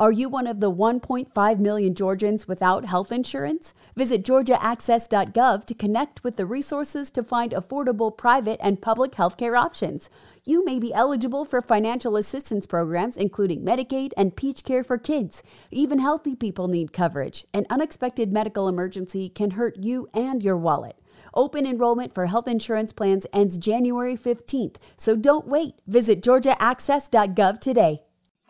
[0.00, 3.74] Are you one of the 1.5 million Georgians without health insurance?
[3.94, 10.08] Visit georgiaaccess.gov to connect with the resources to find affordable private and public healthcare options.
[10.42, 15.42] You may be eligible for financial assistance programs including Medicaid and Peach Care for Kids.
[15.70, 17.44] Even healthy people need coverage.
[17.52, 20.96] An unexpected medical emergency can hurt you and your wallet.
[21.34, 25.74] Open enrollment for health insurance plans ends January 15th, so don't wait.
[25.86, 28.00] Visit georgiaaccess.gov today.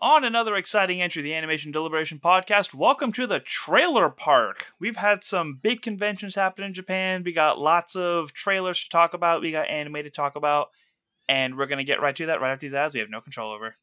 [0.03, 4.73] On another exciting entry the Animation Deliberation Podcast, welcome to the trailer park.
[4.79, 7.23] We've had some big conventions happen in Japan.
[7.23, 9.43] We got lots of trailers to talk about.
[9.43, 10.71] We got anime to talk about.
[11.29, 13.21] And we're going to get right to that right after these ads we have no
[13.21, 13.75] control over.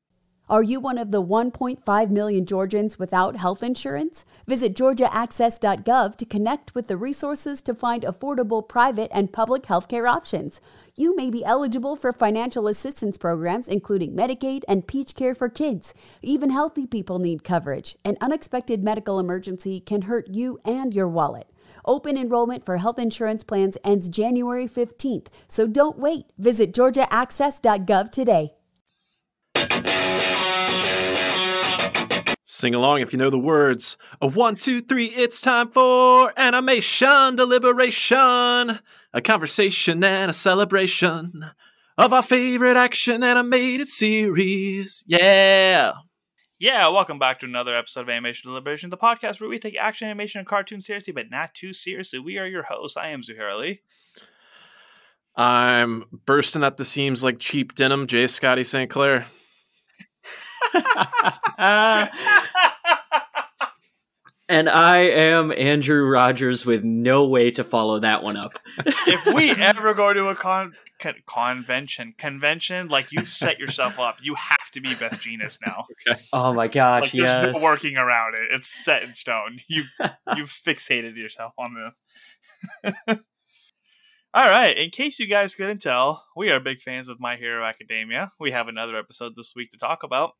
[0.49, 4.23] Are you one of the 1.5 million Georgians without health insurance?
[4.47, 10.61] Visit georgiaaccess.gov to connect with the resources to find affordable private and public healthcare options.
[10.95, 15.93] You may be eligible for financial assistance programs including Medicaid and Peach Care for Kids.
[16.21, 17.97] Even healthy people need coverage.
[18.05, 21.51] An unexpected medical emergency can hurt you and your wallet.
[21.83, 26.27] Open enrollment for health insurance plans ends January 15th, so don't wait.
[26.37, 28.53] Visit georgiaaccess.gov today.
[32.43, 33.97] Sing along if you know the words.
[34.19, 38.79] A one, two, three, it's time for animation deliberation.
[39.13, 41.51] A conversation and a celebration
[41.97, 45.03] of our favorite action animated series.
[45.07, 45.93] Yeah.
[46.59, 50.07] Yeah, welcome back to another episode of Animation Deliberation, the podcast where we take action
[50.07, 52.17] animation and cartoons seriously, but not too seriously.
[52.17, 52.97] We are your hosts.
[52.97, 53.81] I am Zuhair Ali.
[55.35, 58.25] I'm bursting at the seams like cheap denim, J.
[58.25, 58.89] Scotty St.
[58.89, 59.27] Clair.
[64.49, 68.57] And I am Andrew Rogers with no way to follow that one up.
[68.77, 74.19] if we ever go to a con, con convention, convention, like you set yourself up,
[74.21, 75.85] you have to be Best Jeanist now.
[76.07, 76.21] Okay.
[76.31, 77.55] Oh my gosh, Like there's yes.
[77.55, 78.47] no working around it.
[78.51, 79.57] It's set in stone.
[79.67, 79.91] You've
[80.37, 81.75] you've fixated yourself on
[82.85, 82.95] this.
[84.33, 84.77] All right.
[84.77, 88.31] In case you guys couldn't tell, we are big fans of My Hero Academia.
[88.39, 90.35] We have another episode this week to talk about,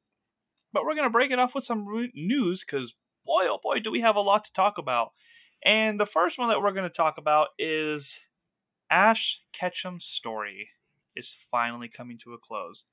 [0.77, 2.93] but we're gonna break it off with some news because
[3.25, 5.11] boy, oh boy, do we have a lot to talk about.
[5.63, 8.21] And the first one that we're going to talk about is
[8.89, 10.69] Ash Ketchum's story
[11.15, 12.85] is finally coming to a close.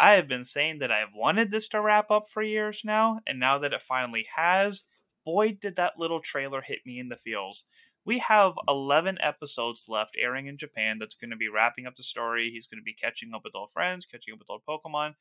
[0.00, 3.38] I have been saying that I've wanted this to wrap up for years now, and
[3.38, 4.84] now that it finally has,
[5.24, 7.64] boy, did that little trailer hit me in the feels.
[8.04, 12.02] We have 11 episodes left airing in Japan that's going to be wrapping up the
[12.02, 12.50] story.
[12.50, 15.14] He's going to be catching up with old friends, catching up with old Pokemon,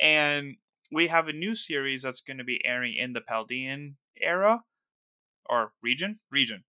[0.00, 0.56] and
[0.92, 4.64] we have a new series that's going to be airing in the Paldean era
[5.48, 6.64] or region region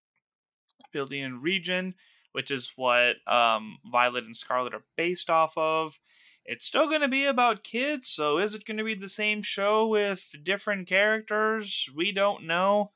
[0.93, 1.95] Paldean region
[2.31, 5.99] which is what um, Violet and Scarlet are based off of.
[6.45, 9.43] It's still going to be about kids, so is it going to be the same
[9.43, 11.87] show with different characters?
[11.95, 12.91] We don't know.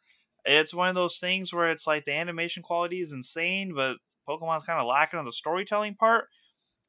[0.46, 3.98] It's one of those things where it's like the animation quality is insane, but
[4.28, 6.26] Pokemon's kind of lacking on the storytelling part.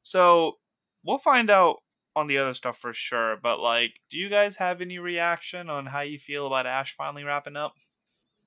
[0.01, 0.57] So
[1.03, 1.77] we'll find out
[2.17, 3.37] on the other stuff for sure.
[3.41, 7.23] But like, do you guys have any reaction on how you feel about Ash finally
[7.23, 7.73] wrapping up?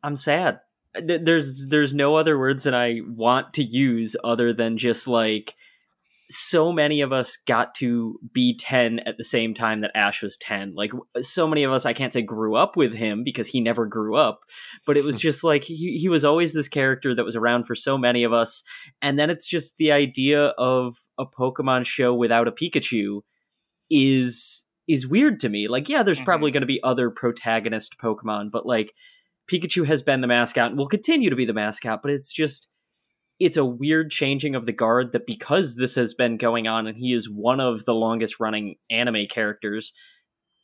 [0.03, 0.59] I'm sad.
[0.95, 5.55] Uh, there's there's no other words that I want to use other than just like
[6.33, 10.37] so many of us got to be 10 at the same time that Ash was
[10.37, 10.75] 10.
[10.77, 13.87] Like so many of us I can't say grew up with him because he never
[13.87, 14.41] grew up,
[14.85, 17.77] but it was just like he he was always this character that was around for
[17.77, 18.65] so many of us
[19.01, 23.21] and then it's just the idea of a Pokemon show without a Pikachu
[23.91, 25.69] is is weird to me.
[25.69, 26.25] Like yeah, there's Mhm.
[26.25, 28.93] probably going to be other protagonist Pokemon, but like
[29.51, 32.69] Pikachu has been the mascot and will continue to be the mascot, but it's just
[33.39, 36.97] it's a weird changing of the guard that because this has been going on and
[36.99, 39.95] he is one of the longest running anime characters,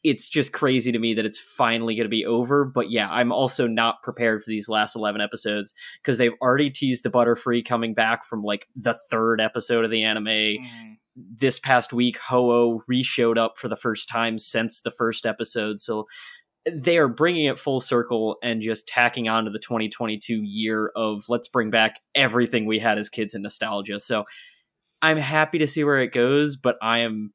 [0.05, 2.67] it's just crazy to me that it's finally going to be over.
[2.67, 5.73] But yeah, I'm also not prepared for these last 11 episodes
[6.03, 10.03] because they've already teased the Butterfree coming back from like the third episode of the
[10.05, 10.97] anime Mhm.
[11.17, 15.81] This past week ho-oh re-showed up for the first time since the first episode.
[15.81, 16.07] So
[16.71, 21.25] they are bringing it full circle and just tacking on to the 2022 year of
[21.29, 24.01] let's bring back everything we had as kids in nostalgia.
[24.01, 24.25] So
[25.03, 27.31] i'm happy to see where it goes but i am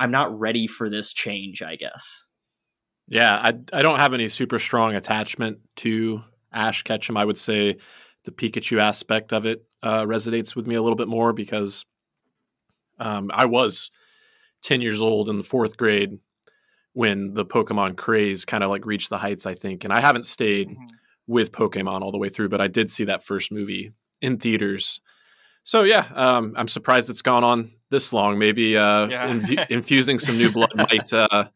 [0.00, 2.28] i'm not ready for this change i guess.
[3.08, 6.22] Yeah, I I don't have any super strong attachment to
[6.52, 7.16] Ash Ketchum.
[7.16, 7.78] I would say
[8.24, 11.86] the Pikachu aspect of it uh, resonates with me a little bit more because
[12.98, 13.90] um, I was
[14.62, 16.18] ten years old in the fourth grade
[16.92, 19.46] when the Pokemon craze kind of like reached the heights.
[19.46, 20.88] I think, and I haven't stayed Mhm.
[21.26, 25.00] with Pokemon all the way through, but I did see that first movie in theaters.
[25.62, 28.38] So yeah, um, I'm surprised it's gone on this long.
[28.38, 29.28] Maybe uh, Yeah.
[29.28, 31.48] infu- infusing some new blood might uh,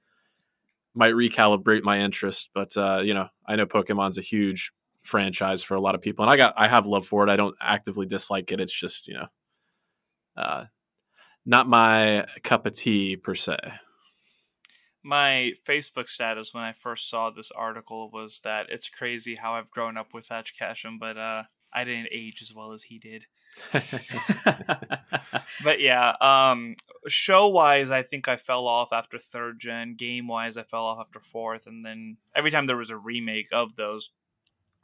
[0.95, 2.51] might recalibrate my interest.
[2.55, 4.71] But uh, you know, I know Pokemon's a huge
[5.03, 7.31] franchise for a lot of people, and I got I have love for it.
[7.31, 8.61] I don't actively dislike it.
[8.61, 9.27] It's just you know,
[10.37, 10.65] uh,
[11.45, 13.57] not my cup of tea per se.
[15.03, 19.71] My Facebook status when I first saw this article was that it's crazy how I've
[19.71, 23.25] grown up with Ash Ketchum, but uh, I didn't age as well as he did.
[25.65, 26.77] but yeah, um,
[27.09, 29.95] show wise, I think I fell off after third gen.
[29.97, 33.49] Game wise, I fell off after fourth, and then every time there was a remake
[33.53, 34.11] of those,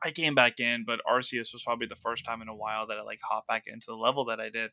[0.03, 0.85] I came back in.
[0.85, 3.65] But Arceus was probably the first time in a while that I like hopped back
[3.67, 4.71] into the level that I did,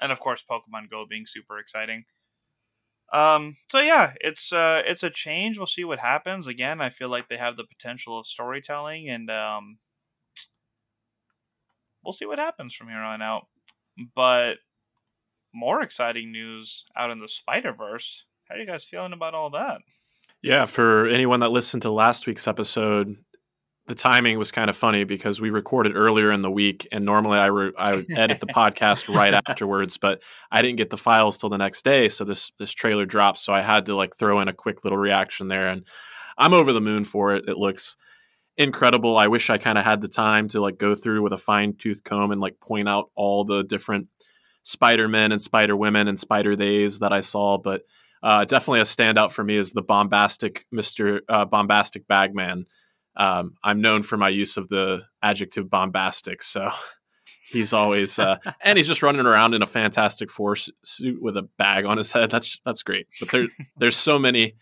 [0.00, 2.04] and of course, Pokemon Go being super exciting.
[3.12, 5.58] Um, so yeah, it's uh, it's a change.
[5.58, 6.46] We'll see what happens.
[6.46, 9.78] Again, I feel like they have the potential of storytelling, and um,
[12.02, 13.48] we'll see what happens from here on out.
[14.14, 14.58] But
[15.54, 18.24] more exciting news out in the Spider Verse.
[18.48, 19.82] How are you guys feeling about all that?
[20.42, 23.16] Yeah, for anyone that listened to last week's episode,
[23.86, 27.38] the timing was kind of funny because we recorded earlier in the week, and normally
[27.38, 31.36] I re- I would edit the podcast right afterwards, but I didn't get the files
[31.36, 34.40] till the next day, so this this trailer dropped, so I had to like throw
[34.40, 35.84] in a quick little reaction there, and
[36.38, 37.44] I'm over the moon for it.
[37.48, 37.96] It looks
[38.56, 39.18] incredible.
[39.18, 41.74] I wish I kind of had the time to like go through with a fine
[41.74, 44.08] tooth comb and like point out all the different
[44.62, 47.82] Spider Men and Spider Women and Spider Theys that I saw, but
[48.22, 52.66] uh, definitely a standout for me is the bombastic Mister uh, Bombastic Bagman.
[53.16, 56.70] Um, I'm known for my use of the adjective bombastic, so
[57.50, 61.48] he's always uh, and he's just running around in a Fantastic Four suit with a
[61.58, 62.30] bag on his head.
[62.30, 63.06] That's that's great.
[63.20, 64.54] But there's there's so many,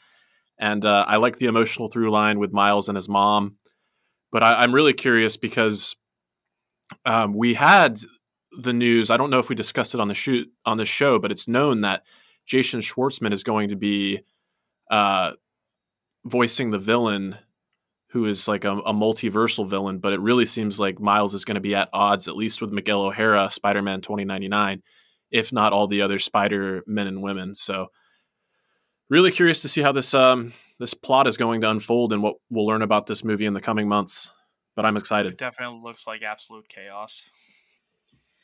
[0.58, 3.56] and uh, I like the emotional through line with Miles and his mom.
[4.32, 5.96] But I, am really curious because
[7.04, 8.00] um, we had
[8.62, 9.10] the news.
[9.10, 11.48] I don't know if we discussed it on the shoot on the show, but it's
[11.48, 12.04] known that
[12.46, 14.20] Jason Schwartzman is going to be
[14.90, 15.32] uh,
[16.24, 17.36] voicing the villain,
[18.10, 19.98] who is like a, a, multiversal villain.
[19.98, 22.72] But it really seems like Miles is going to be at odds, at least with
[22.72, 24.82] Miguel O'Hara, Spider Man 2099,
[25.30, 27.54] if not all the other Spider men and women.
[27.54, 27.88] So,
[29.08, 32.36] really curious to see how this um, this plot is going to unfold and what
[32.50, 34.30] we'll learn about this movie in the coming months.
[34.74, 35.32] But I'm excited.
[35.32, 37.28] It definitely looks like absolute chaos.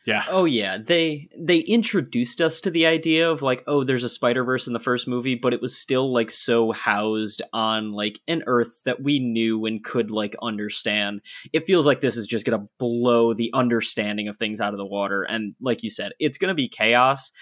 [0.07, 0.23] Yeah.
[0.29, 4.45] Oh yeah, they they introduced us to the idea of like, oh, there's a Spider
[4.45, 8.45] Verse in the first movie, but it was still like so housed on like an
[8.47, 11.23] Earth that we knew and could like understand.
[11.53, 14.87] It feels like this is just gonna blow the understanding of things out of the
[14.87, 17.33] water, and like you said, it's gonna be chaos.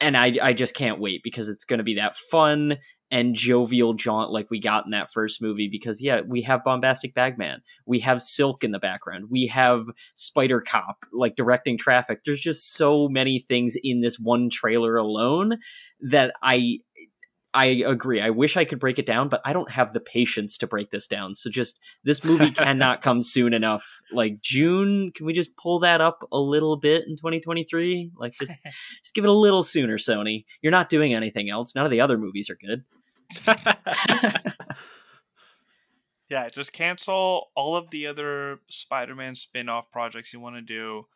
[0.00, 2.78] And I I just can't wait because it's gonna be that fun
[3.10, 7.14] and jovial jaunt like we got in that first movie because yeah we have bombastic
[7.14, 9.84] bagman we have silk in the background we have
[10.14, 15.58] spider cop like directing traffic there's just so many things in this one trailer alone
[16.00, 16.78] that i
[17.52, 18.20] I agree.
[18.20, 20.90] I wish I could break it down, but I don't have the patience to break
[20.90, 21.34] this down.
[21.34, 23.84] So just this movie cannot come soon enough.
[24.12, 28.12] Like June, can we just pull that up a little bit in 2023?
[28.16, 28.52] Like just
[29.02, 30.44] just give it a little sooner, Sony.
[30.62, 31.74] You're not doing anything else.
[31.74, 32.84] None of the other movies are good.
[36.30, 41.06] Yeah, just cancel all of the other Spider-Man spin-off projects you want to do.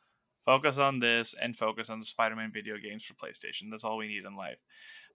[0.44, 3.70] Focus on this and focus on the Spider-Man video games for PlayStation.
[3.70, 4.58] That's all we need in life.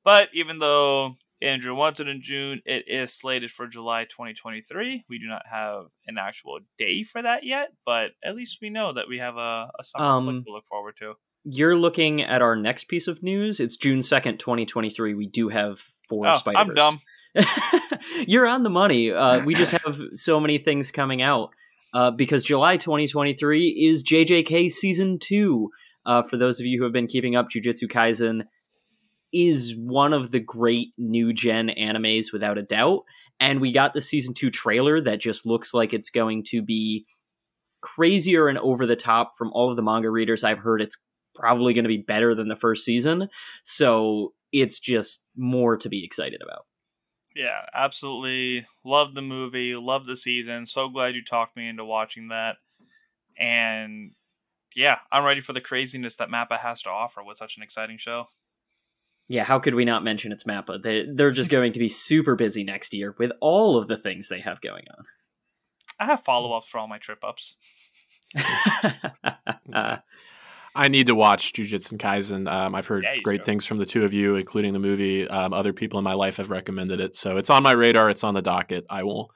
[0.03, 5.05] But even though Andrew wants it in June, it is slated for July 2023.
[5.07, 8.93] We do not have an actual day for that yet, but at least we know
[8.93, 11.13] that we have a, a summer um, flick to look forward to.
[11.43, 13.59] You're looking at our next piece of news.
[13.59, 15.13] It's June 2nd, 2023.
[15.13, 17.01] We do have for oh, Spider I'm dumb.
[18.27, 19.11] You're on the money.
[19.11, 21.51] Uh, we just have so many things coming out
[21.93, 25.69] uh, because July 2023 is JJK season two.
[26.05, 28.43] Uh, for those of you who have been keeping up, Jujutsu Kaisen
[29.31, 33.03] is one of the great new gen animes without a doubt.
[33.39, 37.05] And we got the season two trailer that just looks like it's going to be
[37.81, 40.81] crazier and over the top from all of the manga readers I've heard.
[40.81, 40.97] It's
[41.35, 43.29] probably going to be better than the first season.
[43.63, 46.65] So it's just more to be excited about.
[47.35, 48.65] Yeah, absolutely.
[48.83, 50.65] Love the movie, love the season.
[50.65, 52.57] So glad you talked me into watching that.
[53.37, 54.11] And
[54.75, 57.97] yeah, I'm ready for the craziness that Mappa has to offer with such an exciting
[57.97, 58.27] show.
[59.27, 60.81] Yeah, how could we not mention it's Mappa?
[60.81, 64.27] They, they're just going to be super busy next year with all of the things
[64.27, 65.05] they have going on.
[65.99, 67.55] I have follow ups for all my trip ups.
[70.75, 72.51] I need to watch Jujutsu Kaisen.
[72.51, 75.27] Um, I've heard great things from the two of you, including the movie.
[75.27, 78.09] Um, other people in my life have recommended it, so it's on my radar.
[78.09, 78.85] It's on the docket.
[78.89, 79.31] I will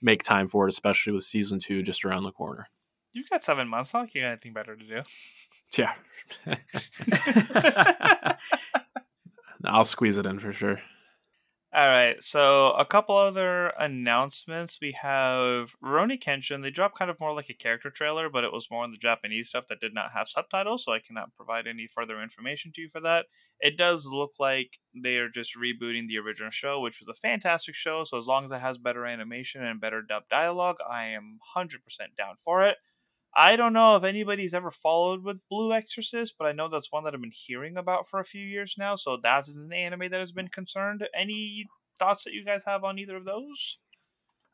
[0.00, 2.68] make time for it, especially with season two just around the corner.
[3.12, 3.94] You've got seven months.
[3.94, 5.02] Not like you got anything better to do.
[5.76, 5.94] Yeah.
[9.64, 10.80] I'll squeeze it in for sure.
[11.76, 14.78] All right, so a couple other announcements.
[14.80, 16.62] We have Rurouni Kenshin.
[16.62, 18.96] They dropped kind of more like a character trailer, but it was more on the
[18.96, 22.80] Japanese stuff that did not have subtitles, so I cannot provide any further information to
[22.80, 23.26] you for that.
[23.60, 27.74] It does look like they are just rebooting the original show, which was a fantastic
[27.74, 28.04] show.
[28.04, 32.16] So as long as it has better animation and better dub dialogue, I am 100%
[32.16, 32.78] down for it.
[33.38, 37.04] I don't know if anybody's ever followed with Blue Exorcist, but I know that's one
[37.04, 38.96] that I've been hearing about for a few years now.
[38.96, 41.06] So that is an anime that has been concerned.
[41.14, 41.66] Any
[41.98, 43.78] thoughts that you guys have on either of those?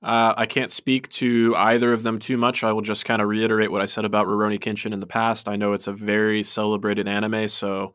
[0.02, 2.64] Uh, I can't speak to either of them too much.
[2.64, 5.48] I will just kind of reiterate what I said about Rurouni Kenshin in the past.
[5.48, 7.94] I know it's a very celebrated anime, so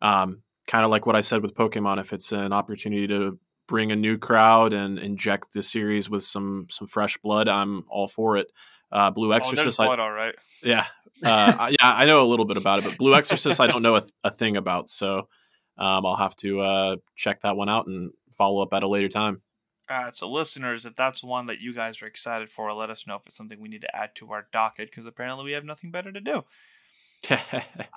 [0.00, 3.90] um, kind of like what I said with Pokemon, if it's an opportunity to bring
[3.90, 8.36] a new crowd and inject the series with some some fresh blood, I'm all for
[8.36, 8.52] it.
[8.92, 9.78] Uh, Blue Exorcist.
[9.80, 10.34] Oh, blood, I, all right.
[10.62, 10.86] Yeah,
[11.22, 13.96] uh, yeah, I know a little bit about it, but Blue Exorcist, I don't know
[13.96, 15.28] a, a thing about, so
[15.78, 19.08] um, I'll have to uh, check that one out and follow up at a later
[19.08, 19.42] time.
[19.88, 23.16] Uh, so, listeners, if that's one that you guys are excited for, let us know
[23.16, 25.90] if it's something we need to add to our docket because apparently we have nothing
[25.90, 26.42] better to do.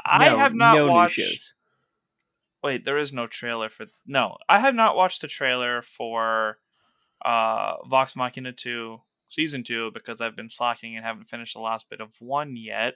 [0.06, 1.16] I No- have not no watched.
[1.16, 1.56] shows.
[2.64, 3.86] Wait, there is no trailer for.
[4.08, 6.58] No, I have not watched the trailer for
[7.24, 9.00] uh, Vox Machina 2
[9.34, 12.96] Season 2 because I've been slacking and haven't finished the last bit of 1 yet.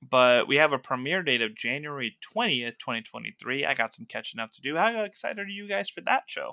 [0.00, 3.64] But we have a premiere date of January 20th, 2023.
[3.64, 4.76] I got some catching up to do.
[4.76, 6.52] How excited are you guys for that show?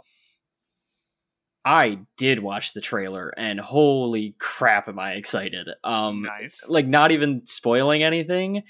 [1.64, 5.68] I did watch the trailer, and holy crap, am I excited!
[5.84, 6.64] Um, nice.
[6.68, 8.62] like not even spoiling anything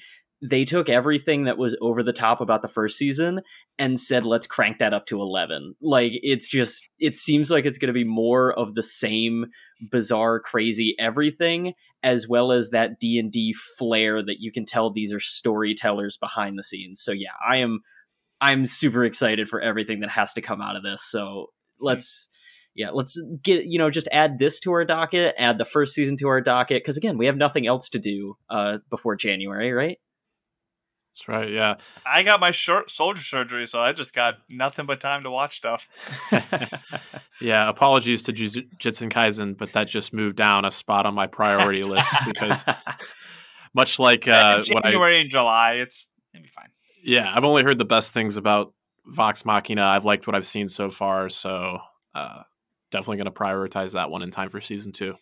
[0.42, 3.42] they took everything that was over the top about the first season
[3.80, 7.78] and said let's crank that up to 11 like it's just it seems like it's
[7.78, 9.46] going to be more of the same
[9.92, 11.74] bizarre crazy everything
[12.04, 16.64] as well as that d&d flair that you can tell these are storytellers behind the
[16.64, 17.02] scenes.
[17.02, 17.80] So yeah i am
[18.42, 21.04] i'm super excited for everything that has to come out of this.
[21.04, 21.48] So
[21.80, 22.30] let's
[22.76, 26.18] yeah, let's get you know just add this to our docket, add the first season
[26.18, 29.98] to our docket because again, we have nothing else to do uh, before January, right?
[31.16, 31.50] That's right.
[31.50, 31.76] Yeah.
[32.06, 35.56] I got my short soldier surgery, so I just got nothing but time to watch
[35.56, 35.88] stuff.
[37.42, 37.70] yeah.
[37.70, 42.14] Apologies to Jujutsu Kaisen, but that just moved down a spot on my priority list
[42.26, 42.66] because,
[43.74, 46.68] much like uh, January I, and July, it's it'll be fine.
[47.02, 48.74] Yeah, I've only heard the best things about
[49.06, 49.84] Vox Machina.
[49.84, 51.80] I've liked what I've seen so far, so
[52.14, 52.42] uh,
[52.92, 55.16] definitely going to prioritize that one in time for season two.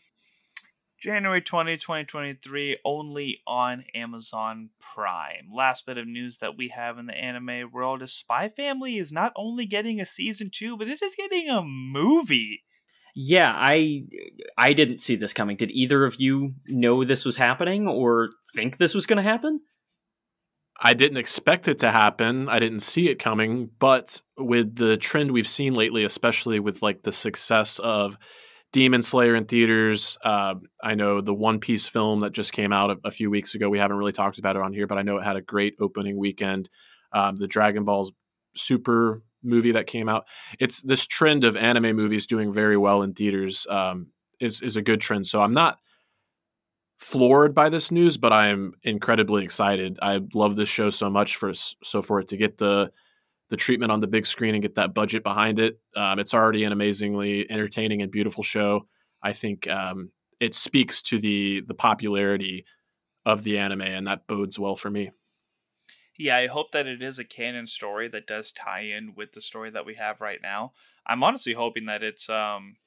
[1.03, 5.50] January 20, 2023, only on Amazon Prime.
[5.53, 9.12] Last bit of news that we have in the anime world is Spy Family is
[9.12, 12.63] not only getting a season two, but it is getting a movie.
[13.13, 14.05] Yeah, I
[14.57, 15.57] I didn't see this coming.
[15.57, 19.60] Did either of you know this was happening or think this was going to happen?
[20.79, 22.48] I didn't expect it to happen.
[22.48, 27.03] I didn't see it coming, but with the trend we've seen lately, especially with like
[27.03, 28.17] the success of
[28.73, 30.17] Demon Slayer in theaters.
[30.23, 33.53] Uh, I know the One Piece film that just came out a, a, few weeks
[33.53, 33.69] ago.
[33.69, 35.75] We haven't really talked about it on here, but I know it had a great
[35.79, 36.69] opening weekend.
[37.13, 38.11] Um, the Dragon Ball
[38.55, 40.25] Super movie that came out.
[40.59, 44.07] It's this trend of anime movies doing very well in theaters um,
[44.39, 45.27] is is a good trend.
[45.27, 45.77] So I'm not
[46.97, 49.99] floored by this news, but I am incredibly excited.
[50.01, 52.91] I love this show so much for so for it to get the
[53.53, 55.79] the treatment on the big screen and get that budget behind it.
[55.95, 58.88] Um, it's already an amazingly entertaining and beautiful show.
[59.22, 62.65] I think um, it speaks to the the popularity
[63.27, 65.12] of the anime, and that bodes well for me.
[66.17, 69.41] Yeah, I hope that it is a canon story that does tie in with the
[69.41, 70.72] story that we have right now.
[71.05, 72.77] I'm honestly hoping that it's um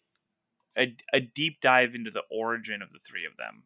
[0.77, 3.63] a, a deep dive into the origin of the three of them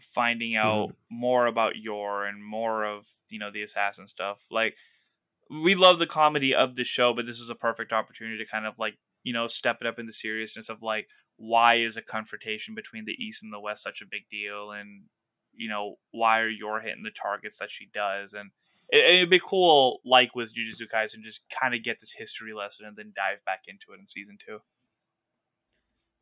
[0.00, 0.94] finding out mm.
[1.08, 4.74] more about Yor and more of you know the assassin stuff like
[5.62, 8.66] we love the comedy of the show, but this is a perfect opportunity to kind
[8.66, 12.02] of like you know step it up in the seriousness of like why is a
[12.02, 15.04] confrontation between the east and the west such a big deal, and
[15.54, 18.50] you know why are Yor hitting the targets that she does, and
[18.90, 22.86] it, would be cool like with Jujutsu Kaisen just kind of get this history lesson
[22.86, 24.58] and then dive back into it in season two.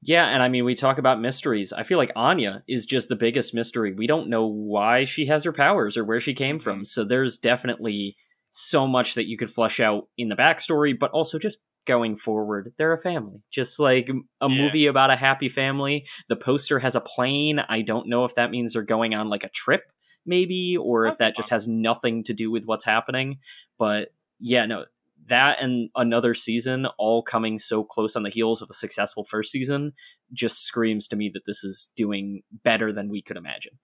[0.05, 1.73] Yeah, and I mean, we talk about mysteries.
[1.73, 3.93] I feel like Anya is just the biggest mystery.
[3.93, 6.79] We don't know why she has her powers or where she came from.
[6.79, 6.85] Mm-hmm.
[6.85, 8.17] So there's definitely
[8.53, 12.73] so much that you could flesh out in the backstory, but also just going forward.
[12.77, 14.63] They're a family, just like a yeah.
[14.63, 16.07] movie about a happy family.
[16.29, 17.61] The poster has a plane.
[17.69, 19.91] I don't know if that means they're going on like a trip,
[20.27, 23.39] maybe, or if that just has nothing to do with what's happening.
[23.79, 24.85] But yeah, no,
[25.29, 29.51] that and another season all coming so close on the heels of a successful first
[29.51, 29.93] season
[30.33, 33.79] just screams to me that this is doing better than we could imagine.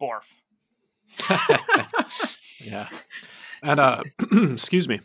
[0.00, 0.32] Borf.
[2.64, 2.88] yeah.
[3.62, 4.02] And uh
[4.32, 5.00] excuse me.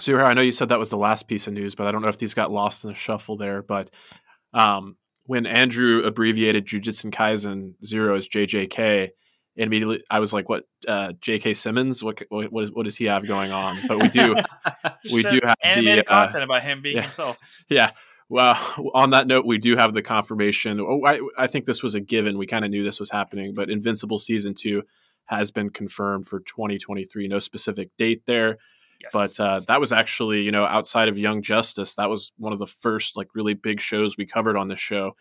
[0.00, 2.02] So I know you said that was the last piece of news, but I don't
[2.02, 3.62] know if these got lost in the shuffle there.
[3.62, 3.90] But
[4.52, 4.96] um,
[5.26, 9.10] when Andrew abbreviated Jujutsu Kaisen Zero as JJK,
[9.56, 10.64] and immediately I was like, "What?
[10.88, 11.54] Uh, J.K.
[11.54, 12.02] Simmons?
[12.02, 12.50] What, what?
[12.50, 14.34] What does he have going on?" But we do,
[15.12, 17.02] we do have animated the, uh, content about him being yeah.
[17.02, 17.38] himself.
[17.68, 17.90] Yeah.
[18.28, 18.58] Well,
[18.94, 20.80] on that note, we do have the confirmation.
[20.80, 22.38] Oh, I, I think this was a given.
[22.38, 24.84] We kind of knew this was happening, but Invincible season two
[25.32, 27.28] has been confirmed for 2023.
[27.28, 28.58] No specific date there,
[29.00, 29.10] Yes.
[29.12, 32.58] but uh, that was actually, you know, outside of Young Justice, that was one of
[32.60, 35.16] the first like really big shows we covered on this show,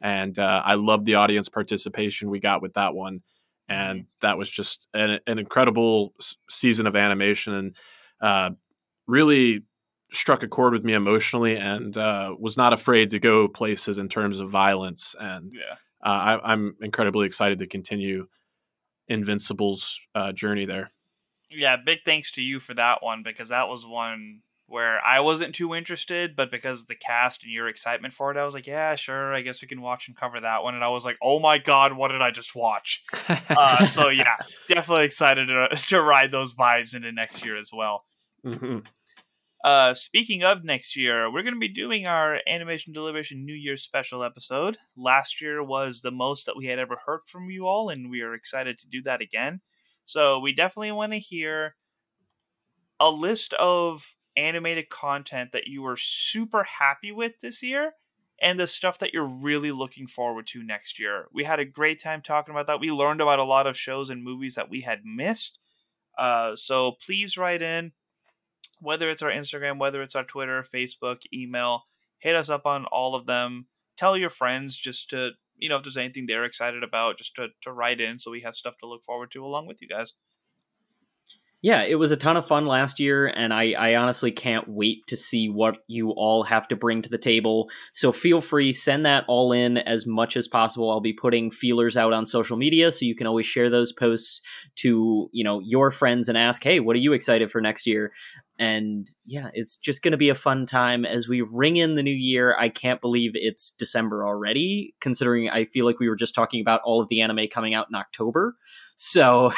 [0.00, 3.22] and uh, I loved the audience participation we got with that one,
[3.68, 6.14] and that was just an, an incredible
[6.48, 7.76] season of animation and
[8.20, 8.50] uh,
[9.06, 9.62] really
[10.12, 14.08] struck a chord with me emotionally and uh, was not afraid to go places in
[14.08, 15.74] terms of violence and yeah.
[16.04, 18.28] uh, I, I'm incredibly excited to continue
[19.08, 20.90] Invincible's uh, journey there.
[21.50, 25.54] Yeah, big thanks to you for that one because that was one where I wasn't
[25.54, 28.66] too interested, but because of the cast and your excitement for it, I was like,
[28.66, 30.74] yeah, sure, I guess we can watch and cover that one.
[30.74, 33.04] And I was like, oh my god, what did I just watch?
[33.56, 34.36] Uh, so yeah,
[34.68, 38.04] definitely excited to, to ride those vibes into next year as well.
[38.44, 38.84] Mhm.
[39.64, 43.82] Uh, speaking of next year, we're going to be doing our Animation Deliberation New Year's
[43.82, 44.76] special episode.
[44.94, 48.20] Last year was the most that we had ever heard from you all, and we
[48.20, 49.62] are excited to do that again.
[50.04, 51.76] So we definitely want to hear
[53.00, 57.92] a list of animated content that you were super happy with this year
[58.42, 61.28] and the stuff that you're really looking forward to next year.
[61.32, 62.80] We had a great time talking about that.
[62.80, 65.58] We learned about a lot of shows and movies that we had missed.
[66.18, 67.92] Uh, so please write in,
[68.84, 71.84] whether it's our Instagram, whether it's our Twitter, Facebook, email,
[72.18, 73.66] hit us up on all of them.
[73.96, 77.48] Tell your friends just to, you know, if there's anything they're excited about, just to,
[77.62, 80.14] to write in so we have stuff to look forward to along with you guys.
[81.64, 84.98] Yeah, it was a ton of fun last year, and I, I honestly can't wait
[85.06, 87.70] to see what you all have to bring to the table.
[87.94, 90.90] So feel free, send that all in as much as possible.
[90.90, 94.42] I'll be putting feelers out on social media, so you can always share those posts
[94.80, 98.12] to you know your friends and ask, hey, what are you excited for next year?
[98.58, 102.02] And yeah, it's just going to be a fun time as we ring in the
[102.02, 102.54] new year.
[102.58, 106.82] I can't believe it's December already, considering I feel like we were just talking about
[106.84, 108.54] all of the anime coming out in October.
[108.96, 109.50] So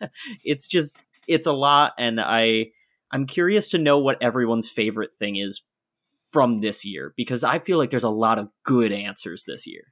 [0.44, 2.68] it's just it's a lot and I
[3.10, 5.62] I'm curious to know what everyone's favorite thing is
[6.30, 9.84] from this year because I feel like there's a lot of good answers this year.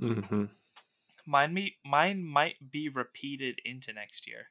[0.00, 0.44] Mm-hmm.
[1.26, 4.50] Mine me mine might be repeated into next year.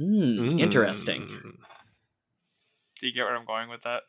[0.00, 1.22] Mm, Interesting.
[1.22, 1.56] Mm.
[3.00, 4.02] Do you get where I'm going with that?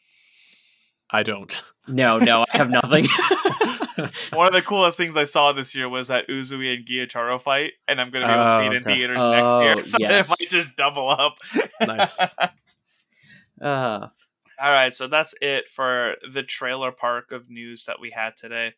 [1.11, 1.61] I don't.
[1.87, 3.07] No, no, I have nothing.
[4.33, 7.73] One of the coolest things I saw this year was that Uzui and Gyutaro fight,
[7.87, 8.93] and I'm going to be able to see Oh, it in okay.
[8.95, 9.85] theaters Oh, next year.
[9.89, 10.27] So yes.
[10.27, 11.37] it might just double up.
[11.81, 12.19] Nice.
[13.61, 14.07] uh,
[14.61, 18.73] All right, so that's it for the trailer park of news that we had today.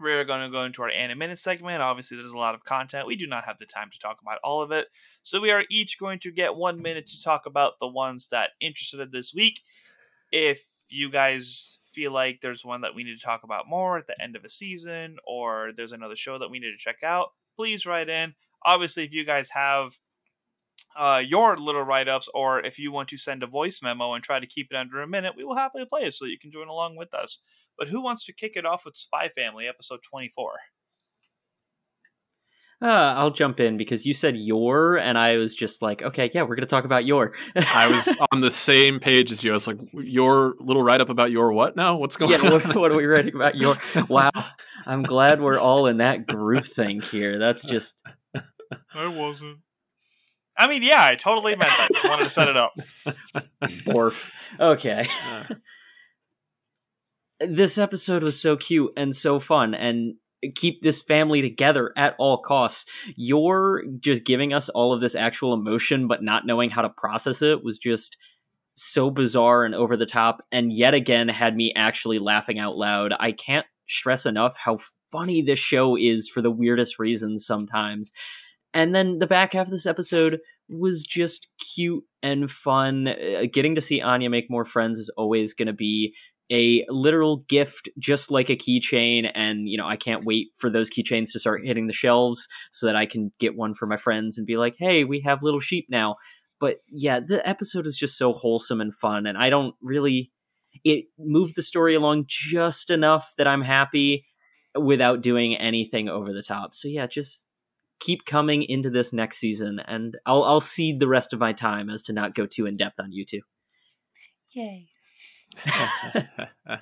[0.00, 1.82] We're going to go into our animated segment.
[1.82, 3.06] Obviously, there's a lot of content.
[3.06, 4.88] We do not have the time to talk about all of it.
[5.22, 8.50] So, we are each going to get one minute to talk about the ones that
[8.60, 9.62] interested us this week.
[10.30, 14.06] If you guys feel like there's one that we need to talk about more at
[14.06, 17.28] the end of a season, or there's another show that we need to check out,
[17.56, 18.34] please write in.
[18.64, 19.96] Obviously, if you guys have
[20.96, 24.24] uh, your little write ups, or if you want to send a voice memo and
[24.24, 26.38] try to keep it under a minute, we will happily play it so that you
[26.38, 27.38] can join along with us.
[27.78, 30.52] But who wants to kick it off with Spy Family, episode 24?
[32.82, 36.42] Uh, I'll jump in because you said your, and I was just like, okay, yeah,
[36.42, 37.32] we're going to talk about your.
[37.56, 39.52] I was on the same page as you.
[39.52, 41.96] I was like, your little write up about your what now?
[41.96, 42.52] What's going yeah, on?
[42.52, 43.76] what, what are we writing about your?
[44.08, 44.30] Wow,
[44.84, 47.38] I'm glad we're all in that group thing here.
[47.38, 48.02] That's just
[48.94, 49.58] I wasn't.
[50.56, 51.88] I mean, yeah, I totally meant that.
[51.92, 52.72] Just wanted to set it up.
[53.62, 54.30] Borf.
[54.60, 55.06] Okay.
[55.24, 55.44] Uh,
[57.40, 60.14] This episode was so cute and so fun and
[60.54, 62.90] keep this family together at all costs.
[63.16, 67.42] You're just giving us all of this actual emotion but not knowing how to process
[67.42, 68.16] it was just
[68.74, 73.14] so bizarre and over the top and yet again had me actually laughing out loud.
[73.18, 74.78] I can't stress enough how
[75.10, 78.12] funny this show is for the weirdest reasons sometimes.
[78.74, 83.08] And then the back half of this episode was just cute and fun.
[83.08, 86.14] Uh, getting to see Anya make more friends is always going to be
[86.50, 89.30] a literal gift, just like a keychain.
[89.34, 92.86] And, you know, I can't wait for those keychains to start hitting the shelves so
[92.86, 95.60] that I can get one for my friends and be like, hey, we have little
[95.60, 96.16] sheep now.
[96.60, 99.26] But yeah, the episode is just so wholesome and fun.
[99.26, 100.32] And I don't really,
[100.84, 104.24] it moved the story along just enough that I'm happy
[104.78, 106.74] without doing anything over the top.
[106.74, 107.46] So yeah, just
[108.00, 111.88] keep coming into this next season, and I'll I'll cede the rest of my time
[111.88, 113.40] as to not go too in depth on you two.
[114.52, 114.88] Yay.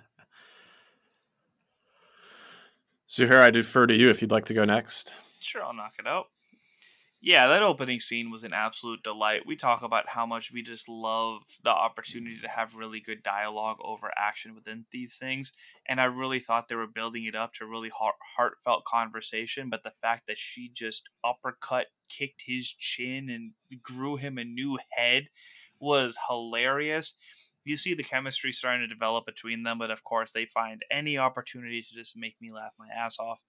[3.08, 5.14] Zuhair, I defer to you if you'd like to go next.
[5.40, 6.26] Sure, I'll knock it out.
[7.26, 9.46] Yeah, that opening scene was an absolute delight.
[9.46, 13.78] We talk about how much we just love the opportunity to have really good dialogue
[13.82, 15.54] over action within these things.
[15.88, 19.70] And I really thought they were building it up to really heart- heartfelt conversation.
[19.70, 24.78] But the fact that she just uppercut, kicked his chin, and grew him a new
[24.90, 25.28] head
[25.80, 27.14] was hilarious.
[27.64, 31.16] You see the chemistry starting to develop between them, but of course, they find any
[31.16, 33.40] opportunity to just make me laugh my ass off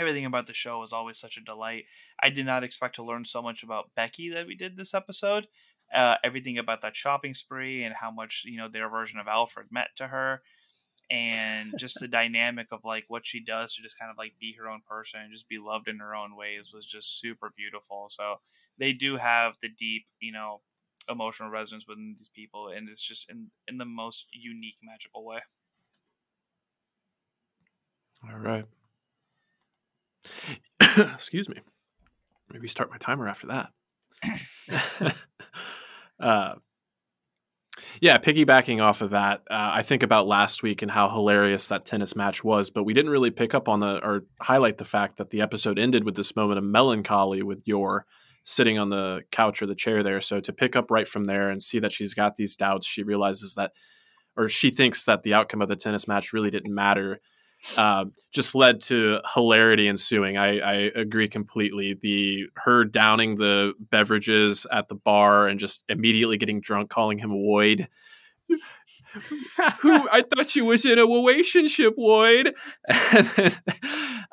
[0.00, 1.84] everything about the show was always such a delight.
[2.22, 5.46] I did not expect to learn so much about Becky that we did this episode.
[5.94, 9.66] Uh, everything about that shopping spree and how much you know their version of Alfred
[9.70, 10.40] meant to her,
[11.10, 14.54] and just the dynamic of like what she does to just kind of like be
[14.58, 18.06] her own person and just be loved in her own ways was just super beautiful.
[18.08, 18.36] So
[18.78, 20.60] they do have the deep, you know,
[21.08, 25.40] emotional resonance within these people, and it's just in in the most unique, magical way.
[28.28, 28.66] All right.
[31.14, 31.56] Excuse me.
[32.52, 33.70] Maybe start my timer after that.
[36.20, 36.52] uh,
[38.00, 41.84] yeah, piggybacking off of that, uh, I think about last week and how hilarious that
[41.84, 45.16] tennis match was, but we didn't really pick up on the or highlight the fact
[45.18, 48.06] that the episode ended with this moment of melancholy with Yor
[48.44, 50.20] sitting on the couch or the chair there.
[50.20, 53.02] So to pick up right from there and see that she's got these doubts, she
[53.02, 53.72] realizes that,
[54.36, 57.20] or she thinks that the outcome of the tennis match really didn't matter
[57.76, 60.36] uh, just led to hilarity ensuing.
[60.36, 61.94] I, I agree completely.
[62.00, 67.30] The her downing the beverages at the bar and just immediately getting drunk, calling him
[67.30, 67.86] Woid.
[69.80, 72.54] Who I thought you was in a relationship, Woid.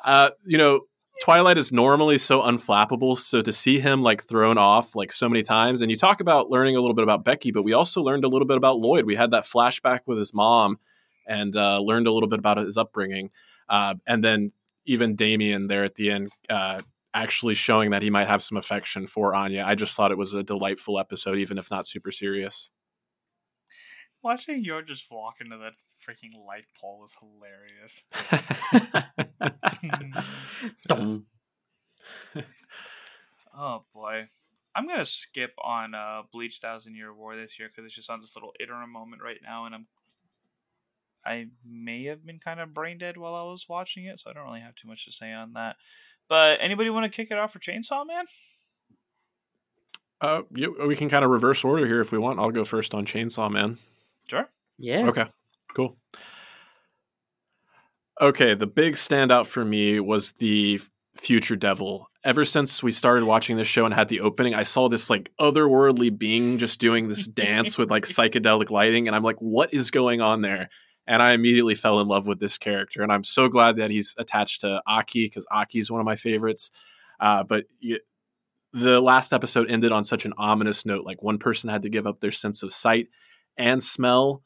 [0.04, 0.80] uh, you know,
[1.22, 5.42] Twilight is normally so unflappable, so to see him like thrown off like so many
[5.42, 8.24] times, and you talk about learning a little bit about Becky, but we also learned
[8.24, 9.04] a little bit about Loid.
[9.04, 10.78] We had that flashback with his mom
[11.26, 13.30] and uh, learned a little bit about his upbringing.
[13.68, 14.52] Uh, and then
[14.86, 16.80] even Damian there at the end, uh,
[17.12, 19.64] actually showing that he might have some affection for Anya.
[19.66, 22.70] I just thought it was a delightful episode, even if not super serious.
[24.22, 25.72] Watching Yor just walk into that
[26.06, 28.02] freaking light pole was hilarious.
[33.56, 34.28] oh boy.
[34.74, 38.20] I'm gonna skip on uh, Bleach Thousand Year War this year because it's just on
[38.20, 39.86] this little interim moment right now, and I'm
[41.24, 44.32] I may have been kind of brain dead while I was watching it, so I
[44.32, 45.76] don't really have too much to say on that.
[46.28, 48.26] But anybody want to kick it off for Chainsaw Man?
[50.20, 52.38] Uh, yeah, we can kind of reverse order here if we want.
[52.38, 53.78] I'll go first on Chainsaw Man.
[54.28, 54.48] Sure.
[54.78, 55.08] Yeah.
[55.08, 55.26] Okay.
[55.74, 55.96] Cool.
[58.20, 60.80] Okay, the big standout for me was the
[61.16, 62.08] future devil.
[62.24, 65.30] Ever since we started watching this show and had the opening, I saw this like
[65.40, 69.90] otherworldly being just doing this dance with like psychedelic lighting, and I'm like, what is
[69.90, 70.68] going on there?
[71.08, 73.02] and I immediately fell in love with this character.
[73.02, 76.16] And I'm so glad that he's attached to Aki because Aki is one of my
[76.16, 76.70] favorites.
[77.18, 77.64] Uh, but
[78.74, 81.06] the last episode ended on such an ominous note.
[81.06, 83.08] Like one person had to give up their sense of sight
[83.56, 84.42] and smell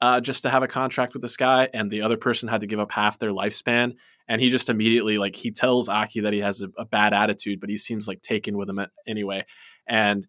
[0.00, 2.66] uh, just to have a contract with this guy, and the other person had to
[2.66, 3.94] give up half their lifespan.
[4.28, 7.60] And he just immediately like he tells Aki that he has a, a bad attitude,
[7.60, 9.44] but he seems like taken with him anyway.
[9.88, 10.26] And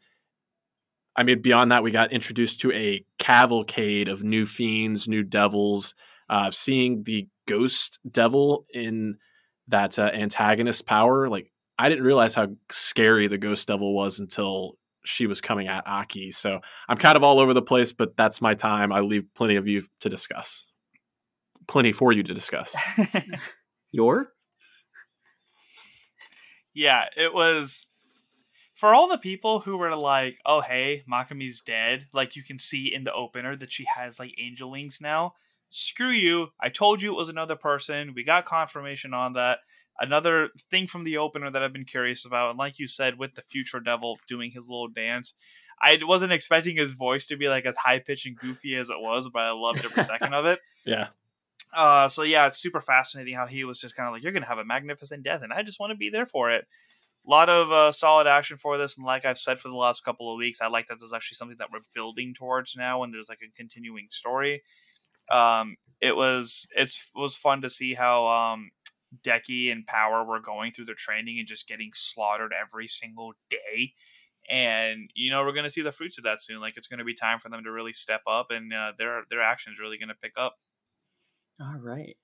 [1.16, 5.94] I mean, beyond that, we got introduced to a cavalcade of new fiends, new devils.
[6.30, 9.18] Uh, seeing the ghost devil in
[9.68, 14.78] that uh, antagonist power, like I didn't realize how scary the ghost devil was until
[15.04, 16.32] she was coming at Aki.
[16.32, 18.92] So I'm kind of all over the place, but that's my time.
[18.92, 20.66] I leave plenty of you to discuss.
[21.68, 22.76] Plenty for you to discuss.
[23.92, 24.34] Your?
[26.74, 27.86] Yeah, it was
[28.74, 32.94] for all the people who were like, "Oh hey, Makima's dead," like you can see
[32.94, 35.34] in the opener that she has like angel wings now.
[35.70, 36.50] Screw you!
[36.60, 38.14] I told you it was another person.
[38.16, 39.60] We got confirmation on that.
[40.02, 43.36] Another thing from the opener that I've been curious about, and like you said, with
[43.36, 45.34] the future devil doing his little dance,
[45.82, 49.00] I wasn't expecting his voice to be like as high pitched and goofy as it
[49.00, 50.60] was, but I loved every second of it.
[50.84, 51.10] Yeah.
[51.74, 54.48] Uh, so yeah, it's super fascinating how he was just kind of like, "You're gonna
[54.48, 56.66] have a magnificent death," and I just want to be there for it
[57.26, 60.04] a lot of uh, solid action for this, and like I've said for the last
[60.04, 63.14] couple of weeks, I like that there's actually something that we're building towards now, and
[63.14, 64.64] there's like a continuing story.
[65.30, 68.72] Um, it was it was fun to see how um,
[69.24, 73.94] Denji and Power were going through their training and just getting slaughtered every single day.
[74.50, 76.60] And you know we're going to see the fruits of that soon.
[76.62, 79.24] Like it's going to be time for them to really step up, and uh, their
[79.30, 80.56] their actions really going to pick up.
[81.60, 82.16] All right.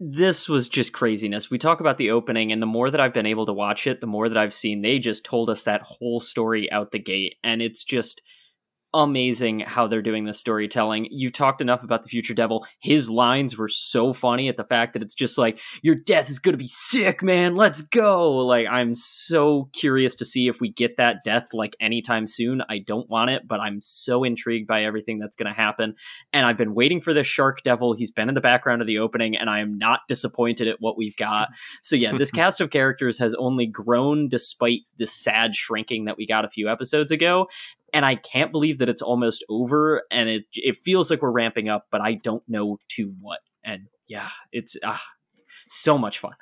[0.00, 1.50] this was just craziness.
[1.50, 4.00] We talk about the opening, and the more that I've been able to watch it,
[4.00, 7.34] the more that I've seen, they just told us that whole story out the gate.
[7.44, 8.22] And it's just
[8.92, 11.08] amazing how they're doing the storytelling.
[11.10, 12.66] You've talked enough about the future devil.
[12.80, 16.38] His lines were so funny at the fact that it's just like, your death is
[16.38, 17.56] going to be sick, man.
[17.56, 18.30] Let's go.
[18.38, 22.62] Like, I'm so curious to see if we get that death like anytime soon.
[22.68, 25.94] I don't want it, but I'm so intrigued by everything that's going to happen.
[26.32, 27.92] And I've been waiting for this shark devil.
[27.92, 30.96] He's been in the background of the opening, and I am not disappointed at what
[30.96, 31.48] we've got.
[31.82, 36.26] So, yeah, this cast of characters has only grown despite the sad shrinking that we
[36.26, 37.48] got a few episodes ago
[37.92, 41.68] and I can't believe that it's almost over and it it feels like we're ramping
[41.68, 43.40] up, but I don't know to what.
[43.64, 45.02] And yeah, it's ah,
[45.68, 46.34] so much fun.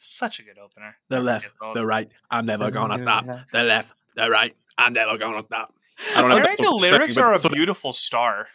[0.00, 0.96] Such a good opener.
[1.08, 3.26] The left, the right, I'm never gonna stop.
[3.52, 5.74] The left, the right, I'm never gonna stop.
[6.14, 6.36] I don't know.
[6.36, 8.48] I if think the what you're saying, lyrics but are a that's what- beautiful star.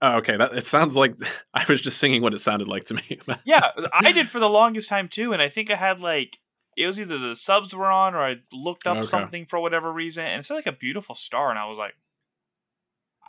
[0.00, 0.36] Oh, okay.
[0.36, 1.16] That it sounds like
[1.54, 3.18] I was just singing what it sounded like to me.
[3.44, 3.60] Yeah,
[3.92, 6.38] I did for the longest time too, and I think I had like
[6.78, 9.06] it was either the subs were on or I looked up Okay.
[9.06, 11.94] something for whatever reason, and it's like a beautiful star, and I was like,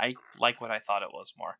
[0.02, 1.58] I like what I thought it was more.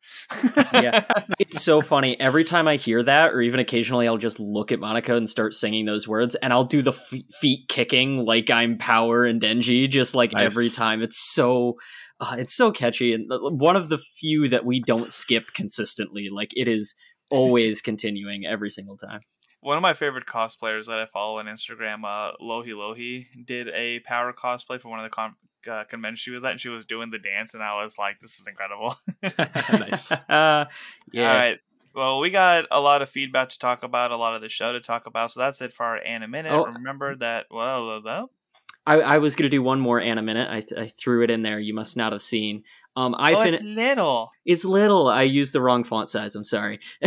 [0.72, 1.04] Yeah.
[1.38, 2.18] It's so funny.
[2.20, 5.52] Every time I hear that, or even occasionally, I'll just look at Monica and start
[5.52, 9.88] singing those words, and I'll do the f- feet kicking like I'm Power and Denji,
[9.90, 10.46] just like Nice.
[10.46, 11.02] every time.
[11.02, 11.76] It's so.
[12.20, 16.50] Uh, it's so catchy and one of the few that we don't skip consistently like
[16.54, 16.94] it is
[17.30, 19.20] always continuing every single time
[19.60, 24.00] One of my favorite cosplayers that I follow on Instagram, uh, Lohi Lohi, did a
[24.00, 25.36] power cosplay for one of the con-
[25.70, 28.20] uh, conventions she was at, and she was doing the dance, and I was like,
[28.20, 28.94] "This is incredible."
[29.86, 30.12] nice.
[30.28, 30.64] uh
[31.12, 31.58] yeah All right.
[31.94, 34.72] Well, we got a lot of feedback to talk about, a lot of the show
[34.72, 35.32] to talk about.
[35.32, 36.52] So that's it for our Anna Minute.
[36.52, 36.66] Oh.
[36.66, 38.30] Remember that, well, well, well,
[38.86, 40.48] I, I was going to do one more Anna minute.
[40.50, 41.58] I, th- I threw it in there.
[41.58, 42.64] You must not have seen.
[42.96, 44.30] Um, I oh, fin- it's little.
[44.44, 45.08] It's little.
[45.08, 46.34] I used the wrong font size.
[46.34, 46.80] I'm sorry.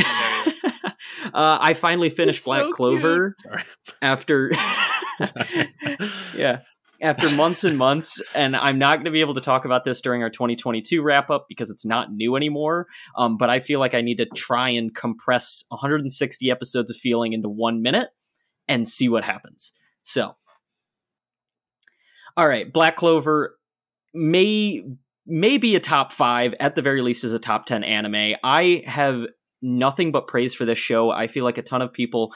[1.23, 3.63] There uh, I finally finished It's Black so Clover Sorry.
[4.01, 4.51] after,
[6.35, 6.59] yeah,
[7.01, 10.01] after months and months, and I'm not going to be able to talk about this
[10.01, 12.87] during our 2022 wrap up because it's not new anymore.
[13.17, 17.33] Um, but I feel like I need to try and compress 160 episodes of feeling
[17.33, 18.09] into one minute
[18.67, 19.73] and see what happens.
[20.01, 20.35] So,
[22.37, 23.57] all right, Black Clover
[24.13, 24.83] may
[25.25, 28.83] may be a top five at the very least as a top 10 anime i
[28.85, 29.23] have
[29.63, 31.09] nothing but praise for this show.
[31.09, 32.33] I feel like a ton of people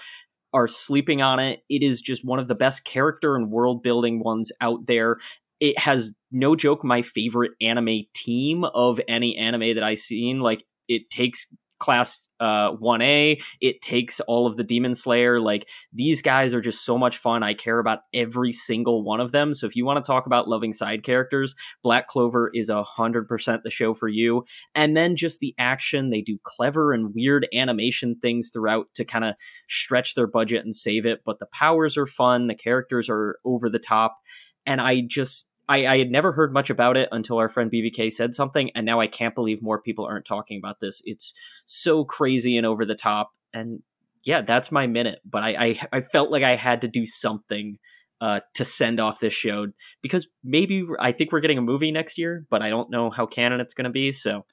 [0.53, 1.59] are sleeping on it.
[1.69, 5.17] It is just one of the best character and world building ones out there.
[5.59, 10.39] It has no joke my favorite anime team of any anime that i've seen.
[10.39, 11.47] Like it takes
[11.79, 16.83] class uh 1a it takes all of the demon slayer like these guys are just
[16.83, 20.03] so much fun i care about every single one of them so if you want
[20.03, 24.07] to talk about loving side characters Black Clover is a hundred percent the show for
[24.07, 24.45] you.
[24.75, 29.25] And then just the action, they do clever and weird animation things throughout to kind
[29.25, 29.35] of
[29.67, 31.21] stretch their budget and save it.
[31.25, 34.17] But the powers are fun, the characters are over the top,
[34.65, 38.11] and I just I, I had never heard much about it until our friend BBK
[38.11, 41.01] said something, and now I can't believe more people aren't talking about this.
[41.05, 41.33] It's
[41.65, 43.81] so crazy and over the top, and
[44.23, 45.19] yeah, that's my minute.
[45.25, 47.77] But I I, I felt like I had to do something
[48.21, 49.67] uh, to send off this show
[50.01, 53.25] because maybe I think we're getting a movie next year, but I don't know how
[53.25, 54.11] canon it's going to be.
[54.11, 54.45] So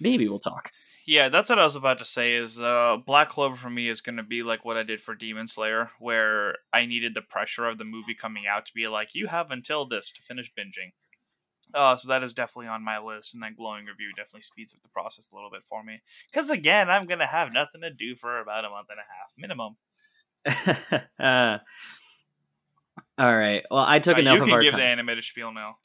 [0.00, 0.70] maybe we'll talk.
[1.06, 2.34] Yeah, that's what I was about to say.
[2.34, 5.14] Is uh, Black Clover for me is going to be like what I did for
[5.14, 9.10] Demon Slayer, where I needed the pressure of the movie coming out to be like,
[9.14, 10.92] you have until this to finish binging.
[11.74, 14.82] Uh, so that is definitely on my list, and that glowing review definitely speeds up
[14.82, 16.00] the process a little bit for me.
[16.30, 19.32] Because again, I'm gonna have nothing to do for about a month and a half
[19.36, 19.76] minimum.
[21.18, 21.58] uh,
[23.18, 23.64] all right.
[23.70, 24.80] Well, I took Uh, enough you of can our give time.
[24.80, 25.78] the animated spiel now.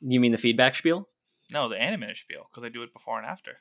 [0.00, 1.08] You mean the feedback spiel?
[1.52, 3.58] No, the animated spiel because I do it before and after.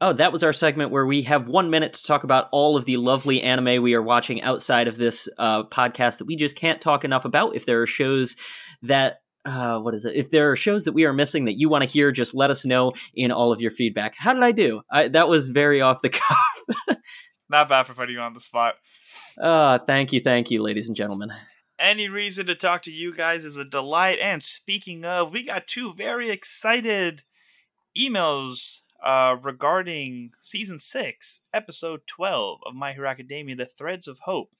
[0.00, 2.84] Oh, that was our segment where we have one minute to talk about all of
[2.84, 6.80] the lovely anime we are watching outside of this uh, podcast that we just can't
[6.80, 7.56] talk enough about.
[7.56, 8.36] If there are shows
[8.82, 10.14] that, uh, what is it?
[10.14, 12.50] If there are shows that we are missing that you want to hear, just let
[12.50, 14.14] us know in all of your feedback.
[14.16, 14.82] How did I do?
[14.88, 16.98] I, that was very off the cuff.
[17.48, 18.76] Not bad for putting you on the spot.
[19.40, 21.32] uh, thank you, thank you, ladies and gentlemen.
[21.76, 24.18] Any reason to talk to you guys is a delight.
[24.20, 27.22] And speaking of, we got two very excited
[27.96, 34.50] emails uh, regarding season six, episode twelve of My Hero Academia: The Threads of Hope.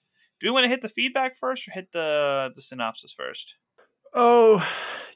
[0.41, 3.57] Do we want to hit the feedback first, or hit the the synopsis first?
[4.15, 4.67] Oh,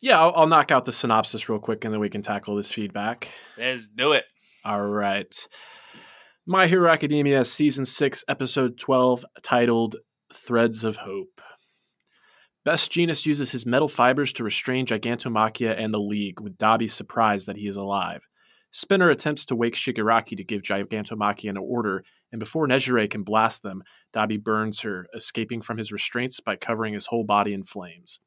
[0.01, 0.21] yeah.
[0.21, 3.31] I'll, I'll knock out the synopsis real quick, and then we can tackle this feedback.
[3.57, 4.25] Let's do it.
[4.65, 5.35] All right.
[6.47, 9.97] My Hero Academia Season 6, Episode 12, titled
[10.35, 11.41] Threads of Hope.
[12.65, 17.47] Best Jeanist uses his metal fibers to restrain Gigantomachia and the League, with Dabi surprised
[17.47, 18.29] that he is alive.
[18.73, 23.63] Spinner attempts to wake Shigaraki to give Gigantomachia an order, and before Nejire can blast
[23.63, 28.19] them, Dabi burns her, escaping from his restraints by covering his whole body in flames.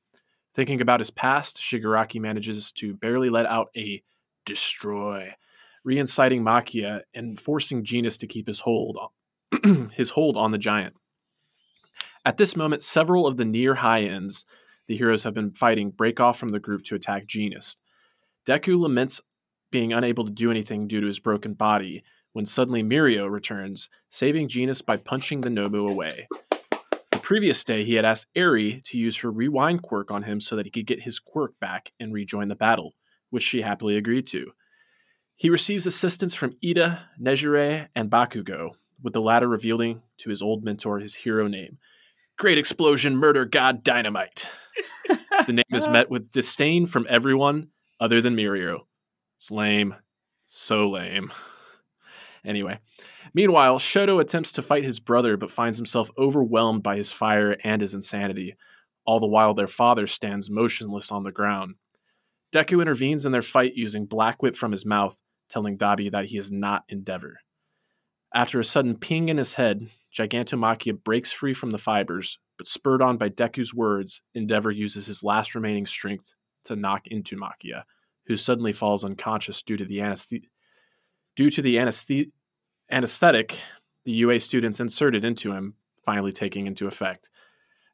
[0.53, 4.03] Thinking about his past, Shigaraki manages to barely let out a
[4.45, 5.33] destroy,
[5.85, 8.99] reinciting Machia and forcing Jeanist to keep his hold
[9.93, 10.95] his hold on the giant.
[12.23, 14.45] At this moment, several of the near high ends
[14.87, 17.77] the heroes have been fighting break off from the group to attack Jeanist.
[18.45, 19.21] Deku laments
[19.75, 24.47] being unable to do anything due to his broken body when suddenly Mirio returns, saving
[24.47, 26.29] Jeanist by punching the Nomu away.
[27.11, 30.55] The previous day, he had asked Eri to use her rewind quirk on him so
[30.55, 32.93] that he could get his quirk back and rejoin the battle,
[33.31, 34.53] which she happily agreed to.
[35.35, 40.63] He receives assistance from Iida, Nejire, and Bakugo, with the latter revealing to his old
[40.63, 41.79] mentor his hero name,
[42.37, 44.47] Great explosion, murder god dynamite.
[45.47, 48.83] the name is met with disdain from everyone other than Mirio.
[49.35, 49.95] It's lame.
[50.45, 51.31] So lame.
[52.45, 52.79] Anyway,
[53.33, 57.81] meanwhile, Shoto attempts to fight his brother but finds himself overwhelmed by his fire and
[57.81, 58.55] his insanity,
[59.05, 61.75] all the while their father stands motionless on the ground.
[62.53, 65.19] Deku intervenes in their fight using Black Whip from his mouth,
[65.49, 67.39] telling Dabi that he is not Endeavor.
[68.33, 73.01] After a sudden ping in his head, Gigantomachia breaks free from the fibers, but spurred
[73.01, 76.33] on by Deku's words, Endeavor uses his last remaining strength
[76.65, 77.83] to knock into Machia,
[78.27, 80.47] who suddenly falls unconscious due to the anesthe-
[81.35, 82.31] due to the anesthe-
[82.91, 83.59] anesthetic
[84.03, 87.29] the UA students inserted into him finally taking into effect.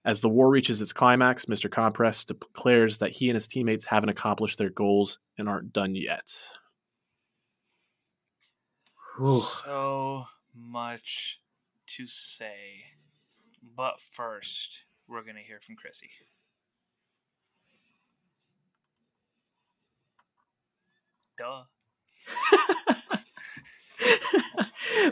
[0.03, 1.69] As the war reaches its climax, Mr.
[1.69, 6.29] Compress declares that he and his teammates haven't accomplished their goals and aren't done yet.
[9.63, 11.39] So much
[11.87, 12.85] to say.
[13.77, 16.09] But first, we're going to hear from Chrissy.
[21.41, 21.63] Duh.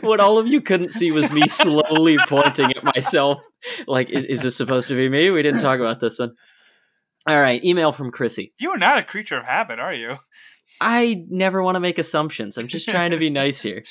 [0.00, 3.40] what all of you couldn't see was me slowly pointing at myself.
[3.86, 5.30] Like, is, is, this supposed to be me?
[5.30, 6.34] We didn't talk about this one.
[7.26, 8.52] All right, email from Chrissy.
[8.58, 10.18] You are not a creature of habit, are you?
[10.80, 12.56] I never want to make assumptions.
[12.56, 13.82] I'm just trying to be nice here.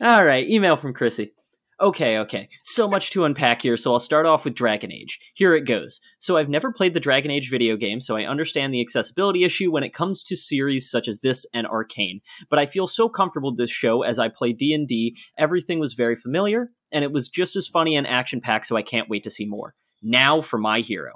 [0.00, 1.32] All right, email from Chrissy.
[1.80, 2.48] Okay, okay.
[2.64, 5.20] So much to unpack here, so I'll start off with Dragon Age.
[5.34, 6.00] Here it goes.
[6.18, 9.70] So I've never played the Dragon Age video game, so I understand the accessibility issue
[9.70, 12.20] when it comes to series such as this and Arcane.
[12.50, 16.16] But I feel so comfortable with this show as I play D&D, everything was very
[16.16, 19.46] familiar, and it was just as funny and action-packed, so I can't wait to see
[19.46, 19.74] more.
[20.02, 21.12] Now for my hero.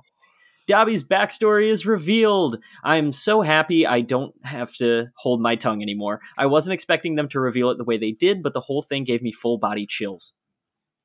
[0.69, 2.59] Dabi's backstory is revealed.
[2.85, 6.21] I'm so happy I don't have to hold my tongue anymore.
[6.39, 9.03] I wasn't expecting them to reveal it the way they did, but the whole thing
[9.03, 10.35] gave me full body chills.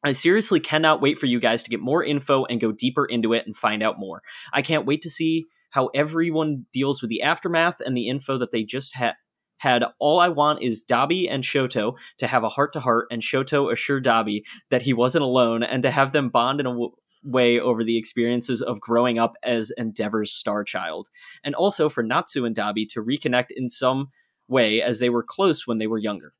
[0.03, 3.33] I seriously cannot wait for you guys to get more info and go deeper into
[3.33, 4.21] it and find out more.
[4.53, 8.51] I can't wait to see how everyone deals with the aftermath and the info that
[8.51, 9.15] they just had
[9.59, 13.21] had all I want is Dabi and Shoto to have a heart to heart and
[13.21, 16.91] Shoto assure Dabi that he wasn't alone and to have them bond in a w-
[17.23, 21.07] way over the experiences of growing up as Endeavor's star child.
[21.43, 24.09] And also for Natsu and Dabi to reconnect in some
[24.47, 26.33] way as they were close when they were younger.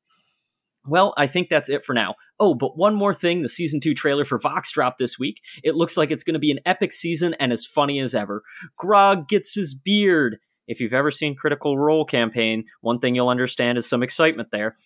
[0.88, 2.14] Well, I think that's it for now.
[2.40, 5.40] Oh, but one more thing the season two trailer for Vox dropped this week.
[5.62, 8.42] It looks like it's going to be an epic season and as funny as ever.
[8.76, 10.38] Grog gets his beard.
[10.66, 14.76] If you've ever seen Critical Role campaign, one thing you'll understand is some excitement there.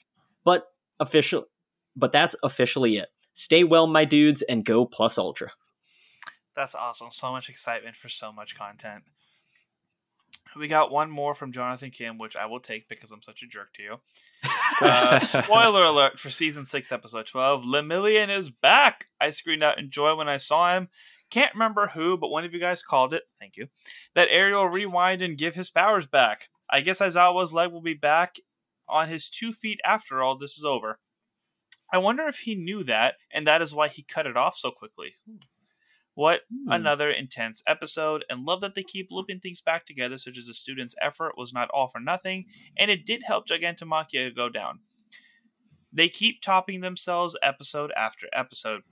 [0.44, 0.66] But
[1.00, 1.44] official
[1.96, 3.08] but that's officially it.
[3.32, 5.52] Stay well, my dudes, and go plus ultra.
[6.54, 7.10] That's awesome.
[7.10, 9.04] So much excitement for so much content.
[10.56, 13.46] We got one more from Jonathan Kim, which I will take because I'm such a
[13.46, 13.96] jerk to you.
[14.80, 17.62] Uh, spoiler alert for season six, episode twelve.
[17.62, 19.06] Lemillion is back.
[19.20, 20.88] I screamed out in joy when I saw him.
[21.30, 23.22] Can't remember who, but one of you guys called it.
[23.38, 23.68] Thank you.
[24.16, 26.48] That Ariel rewind and give his powers back.
[26.68, 28.36] I guess Aizawa's leg will be back
[28.88, 30.98] on his two feet after all this is over.
[31.92, 34.70] I wonder if he knew that, and that is why he cut it off so
[34.70, 35.14] quickly.
[36.14, 36.70] What hmm.
[36.70, 40.54] another intense episode, and love that they keep looping things back together, such as the
[40.54, 42.46] students' effort was not all for nothing,
[42.76, 44.80] and it did help Gigantomachia go down.
[45.92, 48.82] They keep topping themselves episode after episode.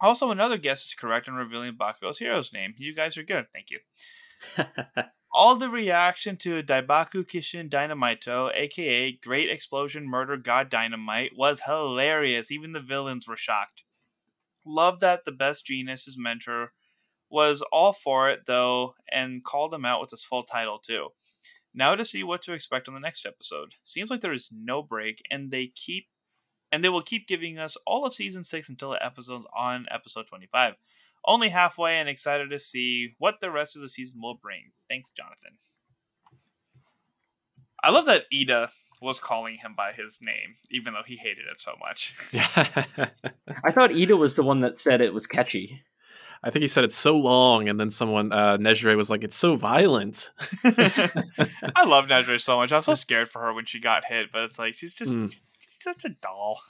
[0.00, 2.74] Also, another guess is correct in revealing Bakugo's hero's name.
[2.78, 3.80] You guys are good, thank you.
[5.32, 12.50] all the reaction to Daibaku Kishin Dynamito, aka Great Explosion Murder God Dynamite, was hilarious.
[12.50, 13.82] Even the villains were shocked.
[14.72, 16.72] Love that the Best Jeanist, his mentor,
[17.28, 21.08] was all for it though, and called him out with his full title too.
[21.74, 23.74] Now to see what to expect on the next episode.
[23.84, 26.06] Seems like there is no break, and they keep
[26.72, 30.26] and they will keep giving us all of season six until the episode's on episode
[30.28, 30.74] twenty-five.
[31.26, 34.72] only halfway and excited to see what the rest of the season will bring.
[34.88, 35.58] Thanks, Jonathan.
[37.82, 41.60] I love that Iida was calling him by his name, even though he hated it
[41.60, 42.14] so much.
[42.32, 42.46] Yeah.
[43.64, 45.82] I thought Iida was the one that said it was catchy.
[46.42, 49.36] I think he said it's so long, and then someone, uh, Nejire was like, it's
[49.36, 50.30] so violent.
[50.64, 52.72] I love Nejire so much.
[52.72, 55.12] I was so scared for her when she got hit, but it's like she's just
[55.14, 55.30] Mm.
[55.58, 56.60] she's such a doll.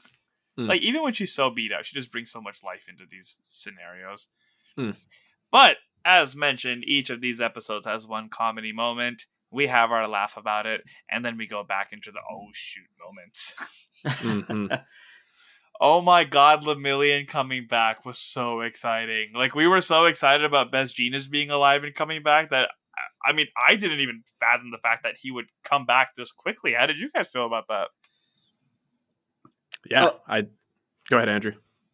[0.59, 0.68] Mm.
[0.68, 3.37] Like even when she's so beat up, she just brings so much life into these
[3.43, 4.26] scenarios.
[4.76, 4.97] Mm.
[5.53, 9.26] But as mentioned, each of these episodes has one comedy moment.
[9.51, 12.87] We have our laugh about it, and then we go back into the oh shoot
[13.05, 13.55] moments.
[14.05, 14.85] Mhm.
[15.83, 19.31] Oh my god, Lemillion coming back was so exciting.
[19.35, 22.69] Like we were so excited about Best Jeanist being alive and coming back that
[23.25, 26.75] I mean, I didn't even fathom the fact that he would come back this quickly.
[26.75, 27.89] How did you guys feel about that?
[29.87, 30.21] Yeah, Oh.
[30.29, 30.43] I
[31.09, 31.53] go ahead, Andrew.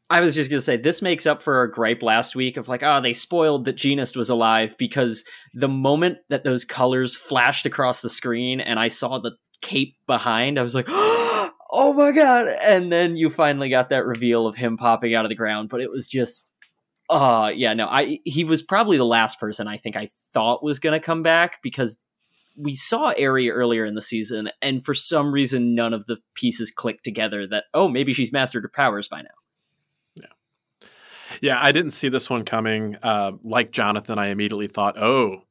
[0.08, 2.82] I was just gonna say this makes up for our gripe last week of like,
[2.82, 8.02] oh, they spoiled that Jeanist was alive because the moment that those colors flashed across
[8.02, 9.32] the screen and I saw the
[9.62, 12.46] cape behind, I was like, oh my god!
[12.64, 15.80] And then you finally got that reveal of him popping out of the ground, but
[15.80, 16.54] it was just,
[17.10, 20.78] uh yeah, no, I he was probably the last person I think I thought was
[20.78, 21.96] gonna come back because
[22.56, 26.70] we saw Eri earlier in the season, and for some reason, none of the pieces
[26.70, 27.44] clicked together.
[27.44, 29.30] That oh, maybe she's mastered her powers by now.
[31.40, 32.96] Yeah, I didn't see this one coming.
[33.02, 35.42] Uh, like Jonathan, I immediately thought, oh,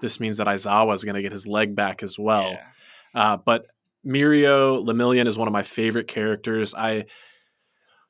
[0.00, 2.50] this means that Aizawa is going to get his leg back as well.
[2.50, 2.64] Yeah.
[3.14, 3.66] Uh, but
[4.06, 6.74] Mirio Lemillion is one of my favorite characters.
[6.74, 7.04] I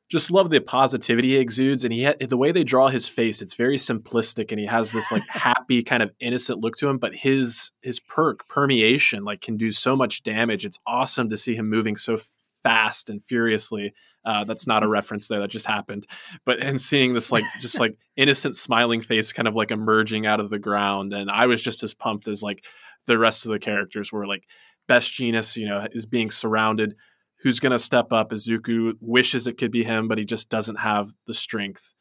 [0.09, 3.41] just love the positivity he exudes, and he ha- the way they draw his face.
[3.41, 6.99] It's very simplistic, and he has this like happy kind of innocent look to him.
[6.99, 10.65] But his his perk permeation like can do so much damage.
[10.65, 12.19] It's awesome to see him moving so
[12.63, 13.93] fast and furiously.
[14.25, 15.41] Uh, that's not a reference there.
[15.41, 16.07] That just happened.
[16.45, 20.41] But and seeing this like just like innocent smiling face kind of like emerging out
[20.41, 22.65] of the ground, and I was just as pumped as like
[23.07, 24.45] the rest of the characters were like
[24.89, 26.97] best genus, you know, is being surrounded.
[27.43, 28.31] Who's going to step up?
[28.31, 31.95] Izuku wishes it could be him, but he just doesn't have the strength.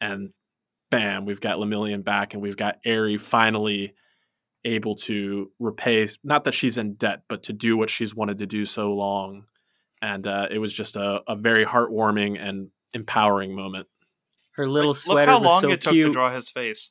[0.00, 0.30] And
[0.90, 3.94] bam, we've got Lemillion back, and we've got Eri finally
[4.64, 6.06] able to repay.
[6.22, 9.44] Not that she's in debt, but to do what she's wanted to do so long.
[10.02, 13.86] And uh, it was just a, a very heartwarming and empowering moment.
[14.56, 16.90] Her little Like, sweater Look how was long so it took to draw his face.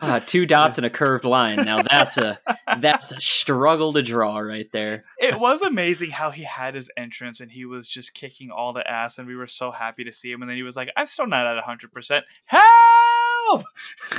[0.00, 1.56] uh, two dots and a curved line.
[1.64, 2.38] Now that's a
[2.80, 5.04] that's a struggle to draw right there.
[5.18, 8.88] It was amazing how he had his entrance and he was just kicking all the
[8.88, 10.42] ass, and we were so happy to see him.
[10.42, 11.92] And then he was like, "I'm still not at 100.
[11.92, 12.24] percent
[13.48, 13.62] Help!"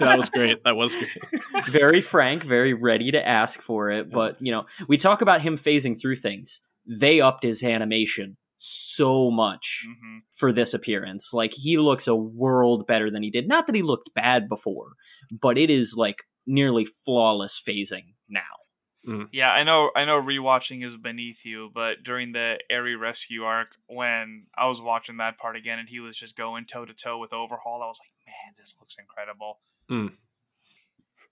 [0.00, 0.62] that was great.
[0.64, 1.66] That was great.
[1.66, 4.10] Very frank, very ready to ask for it.
[4.10, 6.60] But you know, we talk about him phasing through things.
[6.86, 11.34] They upped his animation so much hmm for this appearance.
[11.34, 13.46] Like he looks a world better than he did.
[13.46, 14.92] Not that he looked bad before,
[15.30, 18.40] but it is like nearly flawless phasing now.
[19.06, 19.28] Mm.
[19.32, 19.90] Yeah, I know.
[19.96, 20.20] I know.
[20.20, 25.38] Rewatching is beneath you, but during the Eri rescue arc, when I was watching that
[25.38, 28.12] part again, and he was just going toe to toe with Overhaul, I was like,
[28.26, 30.12] "Man, this looks incredible." Mm.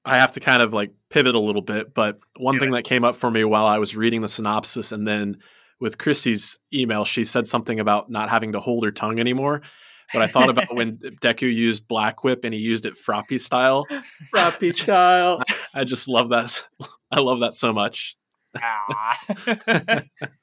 [0.05, 2.73] I have to kind of like pivot a little bit, but one Do thing it.
[2.73, 5.37] that came up for me while I was reading the synopsis and then
[5.81, 9.63] with Chrissy's email, she said something about not having to hold her tongue anymore.
[10.13, 13.87] But I thought about when Deku used Black Whip and he used it Froppy style.
[14.35, 15.43] Froppy style.
[15.75, 16.63] I just love that.
[17.11, 18.17] I love that so much.
[18.57, 19.19] Ah.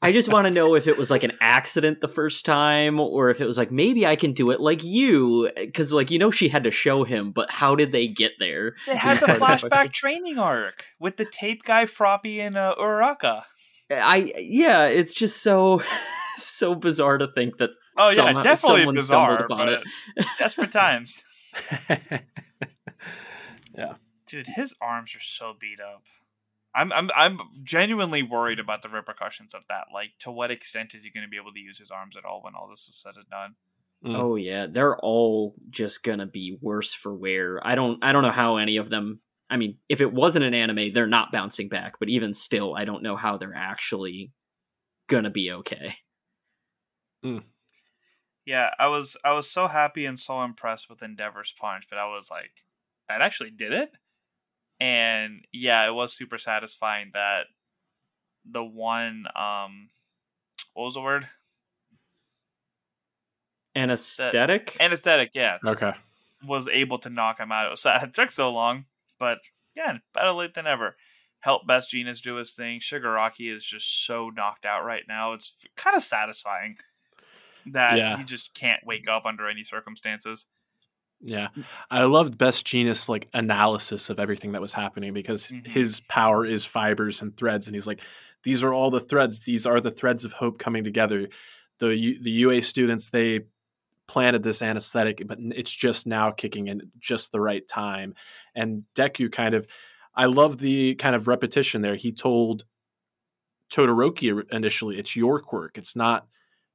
[0.02, 3.32] I just want to know if it was like an accident the first time, or
[3.32, 6.30] if it was like maybe I can do it like you, because like you know
[6.32, 8.76] she had to show him, but how did they get there?
[8.86, 12.56] they had the Part of the flashback training arc with the tape guy, Froppy, and
[12.56, 13.44] uh, Uraraka.
[13.92, 15.82] I yeah, it's just so
[16.38, 17.72] so bizarre to think that.
[17.98, 19.84] Oh yeah, somehow- definitely someone bizarre, stumbled upon
[20.18, 21.24] but desperate times.
[23.78, 23.94] yeah.
[24.28, 26.04] Dude, his arms are so beat up.
[26.74, 29.86] I'm I'm I'm genuinely worried about the repercussions of that.
[29.94, 32.26] Like, to what extent is he going to be able to use his arms at
[32.26, 33.56] all when all this is said and done?
[34.04, 34.20] Mm.
[34.20, 37.66] Oh yeah, they're all just gonna be worse for wear.
[37.66, 39.22] I don't I don't know how any of them.
[39.50, 41.94] I mean, if it wasn't an anime, they're not bouncing back.
[42.00, 44.32] But even still, I don't know how they're actually
[45.08, 45.96] gonna be okay.
[48.46, 52.06] Yeah, I was I was so happy and so impressed with Endeavor's punch, but I
[52.06, 52.52] was like,
[53.10, 53.92] that actually did it.
[54.80, 57.48] And yeah, it was super satisfying that
[58.50, 59.90] the one um,
[60.74, 61.28] what was the word?
[63.76, 64.78] Anesthetic.
[64.80, 65.32] Anesthetic.
[65.34, 65.94] Yeah, Okay.
[66.46, 67.68] was able to knock him out.
[67.68, 68.04] It, was sad.
[68.10, 68.86] it took so long,
[69.20, 69.40] but
[69.76, 70.96] yeah, better late than ever.
[71.40, 72.80] Help Best Jeanist do his thing.
[72.80, 75.34] Shigaraki is just so knocked out right now.
[75.34, 76.76] It's kind of satisfying.
[77.68, 78.18] That Yeah.
[78.18, 80.46] he just can't wake up under any circumstances.
[81.22, 81.48] Yeah.
[81.90, 85.66] I loved Best Jeanist like analysis of everything that was happening because Mhm.
[85.66, 88.02] his power is fibers and threads and he's like
[88.44, 91.28] these are all the threads these are the threads of hope coming together.
[91.80, 93.42] The U- the UA students they
[94.08, 98.14] planted this anesthetic but it's just now kicking in just the right time.
[98.54, 99.66] And Deku kind of
[100.14, 101.96] I love the kind of repetition there.
[101.96, 102.66] He told
[103.72, 105.78] Todoroki initially it's your quirk.
[105.78, 106.28] It's not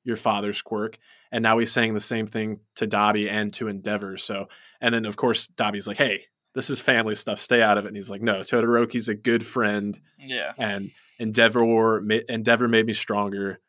[0.04, 0.98] your father's quirk
[1.32, 4.16] and now he's saying the same thing to Dabi and to Endeavor.
[4.16, 4.48] So,
[4.80, 6.24] and then of course Dabi's like, "Hey,
[6.54, 7.38] this is family stuff.
[7.38, 10.52] Stay out of it." And he's like, "No, Todoroki's a good friend, Yeah.
[10.58, 10.90] and
[11.20, 13.60] Endeavor Endeavor made me stronger.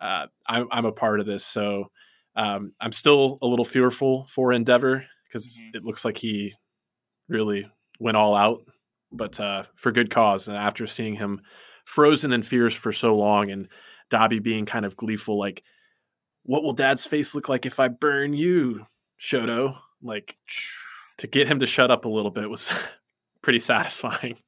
[0.00, 1.90] Uh, I'm I'm a part of this, so
[2.36, 5.74] um, I'm still a little fearful for Endeavor because Mhm.
[5.76, 6.54] it looks like he
[7.28, 7.68] really
[7.98, 8.62] went all out,
[9.12, 10.48] but uh, for good cause.
[10.48, 11.42] And after seeing him
[11.84, 13.68] frozen in fears for so long, and
[14.10, 15.62] Dabi being kind of gleeful, like
[16.42, 18.86] what will dad's face look like if I burn you,
[19.20, 19.78] Shoto?
[20.02, 20.36] Like
[21.18, 22.70] to get him to shut up a little bit was
[23.42, 24.38] pretty satisfying.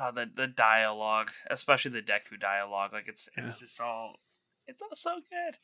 [0.00, 3.66] Uh, the the dialogue, especially the Deku dialogue, like it's it's Yeah.
[3.66, 4.16] just all
[4.66, 5.56] it's all so good.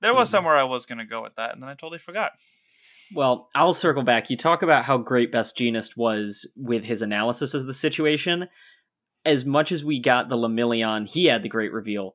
[0.00, 0.32] There was Mhm.
[0.32, 2.32] somewhere I was gonna go with that, and then I totally forgot.
[3.14, 4.30] Well, I'll circle back.
[4.30, 8.48] You talk about how great Best Jeanist was with his analysis of the situation.
[9.26, 12.14] As much as we got the Lemillion, he had the great reveal.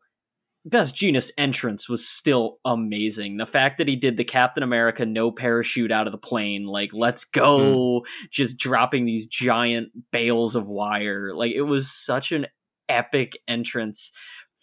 [0.69, 3.37] Best Jeanist entrance was still amazing.
[3.37, 6.91] The fact that he did the Captain America no parachute out of the plane, like,
[6.93, 11.33] let's go, just dropping these giant bales of wire.
[11.33, 12.47] Like, it was such an
[12.87, 14.11] epic entrance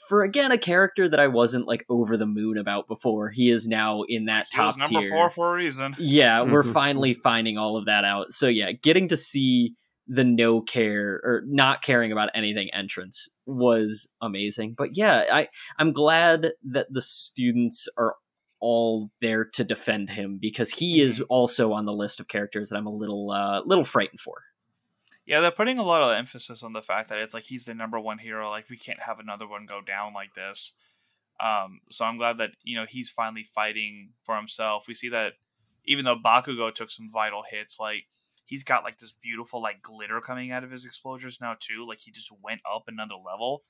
[0.08, 3.30] for, again, a character that I wasn't, like, over the moon about before.
[3.30, 5.10] He is now in that He was top number tier.
[5.10, 5.96] four for a reason.
[5.98, 6.72] Yeah, we're Mhm.
[6.72, 8.30] finally finding all of that out.
[8.32, 9.74] So yeah, getting to see
[10.08, 14.74] the no care or not caring about anything entrance was amazing.
[14.76, 15.48] But yeah, I
[15.78, 18.16] I'm glad that the students are
[18.60, 22.76] all there to defend him because he is also on the list of characters that
[22.76, 24.42] I'm a little uh little frightened for.
[25.26, 27.74] Yeah, they're putting a lot of emphasis on the fact that it's like he's the
[27.74, 28.48] number one hero.
[28.48, 30.74] Like we can't have another one go down like this.
[31.40, 34.86] Um, so I'm glad that you know he's finally fighting for himself.
[34.86, 35.34] We see that
[35.84, 38.06] even though Bakugo took some vital hits, like
[38.46, 41.86] he's got like this beautiful like glitter coming out of his explosures now too.
[41.86, 43.64] Like he just went up another level.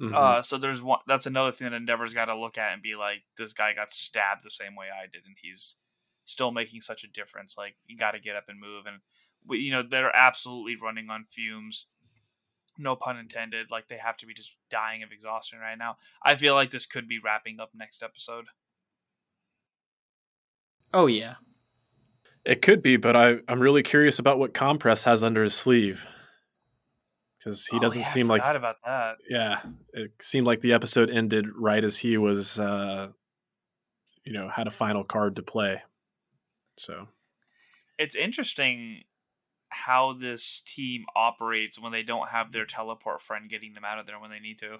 [0.00, 0.14] Mhm.
[0.14, 1.00] Uh, so there's one.
[1.06, 3.92] That's another thing that Endeavor's got to look at and be like, this guy got
[3.92, 5.76] stabbed the same way I did, and he's
[6.24, 7.56] still making such a difference.
[7.58, 9.00] Like you got to get up and move, and
[9.46, 11.88] we, you know they're absolutely running on fumes.
[12.78, 13.70] No pun intended.
[13.70, 15.98] Like they have to be just dying of exhaustion right now.
[16.22, 18.46] I feel like this could be wrapping up next episode.
[20.92, 21.34] Oh yeah.
[22.44, 26.06] It could be, but I, I'm really curious about what Compress has under his sleeve.
[27.38, 29.16] Because he Oh, doesn't yeah, I seem like forgot about that.
[29.28, 29.60] yeah,
[29.94, 33.08] it seemed like the episode ended right as he was, uh,
[34.24, 35.82] you know, had a final card to play.
[36.76, 37.08] So
[37.98, 39.04] It's interesting
[39.70, 44.06] how this team operates when they don't have their teleport friend getting them out of
[44.06, 44.78] there when they need to.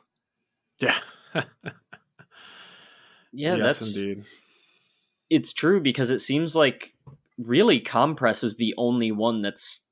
[0.81, 0.99] yeah,
[3.33, 4.25] Yeah, yes, that's indeed.
[5.29, 6.95] it's true because it seems like
[7.43, 9.87] really Compress is the only one that's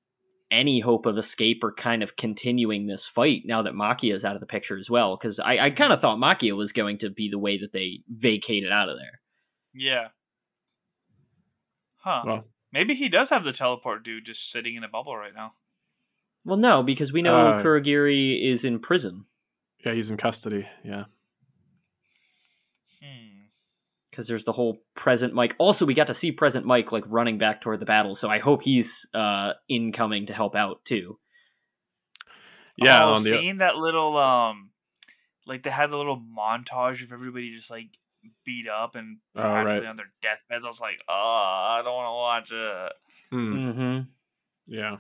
[0.51, 4.35] any hope of escape or kind of continuing this fight now that Machia is out
[4.35, 5.17] of the picture as well.
[5.17, 8.01] Because I, I kind of thought Machia was going to be the way that they
[8.09, 9.21] vacated out of there.
[9.75, 10.09] Yeah.
[11.99, 12.23] Huh.
[12.27, 15.55] Well, Maybe he does have the teleport dude just sitting in a bubble right now.
[16.45, 19.25] Well, no, because we know Uh, Kurogiri is in prison.
[19.85, 20.67] yeah, he's in custody.
[20.85, 21.05] Yeah,
[23.03, 23.47] Hmm.
[24.19, 25.55] Because there's the whole Present Mic.
[25.59, 28.41] Also, we got to see Present Mic like running back toward the battle, so I
[28.41, 31.21] hope he's uh incoming to help out too.
[32.77, 33.05] yeah.
[33.05, 34.71] oh, on the seeing that little um,
[35.47, 37.91] like they had the little montage of everybody just like
[38.45, 39.85] beat up and Oh, right.
[39.87, 40.65] on their deathbeds.
[40.65, 41.13] I was like, oh,
[41.79, 42.93] I don't want to watch it.
[43.31, 43.71] Hmm.
[43.71, 44.01] Mm-hmm.
[44.67, 44.97] Yeah.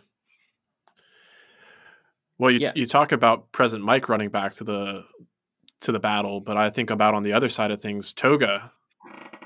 [2.38, 2.72] Well, you Yeah.
[2.76, 5.06] you talk about Present Mic running back to the
[5.80, 8.70] to the battle, but I think about on the other side of things, Toga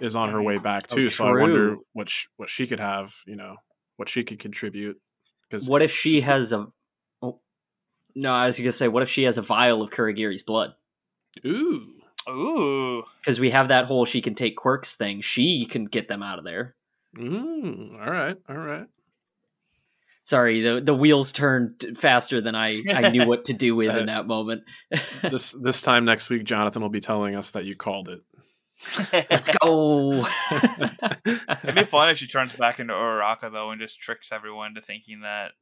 [0.00, 1.08] is on her way back Oh, too.
[1.08, 3.56] so I wonder what sh- what she could have, you know,
[3.96, 5.00] what she could contribute.
[5.48, 6.66] Because What if she she's- has a?
[7.22, 7.40] Oh,
[8.14, 10.74] no, I was gonna say, what if she has a vial of Kurogiri's blood?
[11.46, 11.94] Ooh,
[12.28, 15.20] Ooh, Because we have that whole she can take quirks thing.
[15.22, 16.74] She can get them out of there.
[17.16, 18.86] mm, all right, all right.
[20.24, 24.06] Sorry, the the wheels turned faster than I I knew what to do with in
[24.06, 24.62] that moment.
[25.22, 28.20] This this time next week, Jonathan will be telling us that you called it.
[29.12, 30.26] Let's go.
[31.24, 34.82] It'd be fun if she turns back into Uraraka though and just tricks everyone into
[34.82, 35.52] thinking that,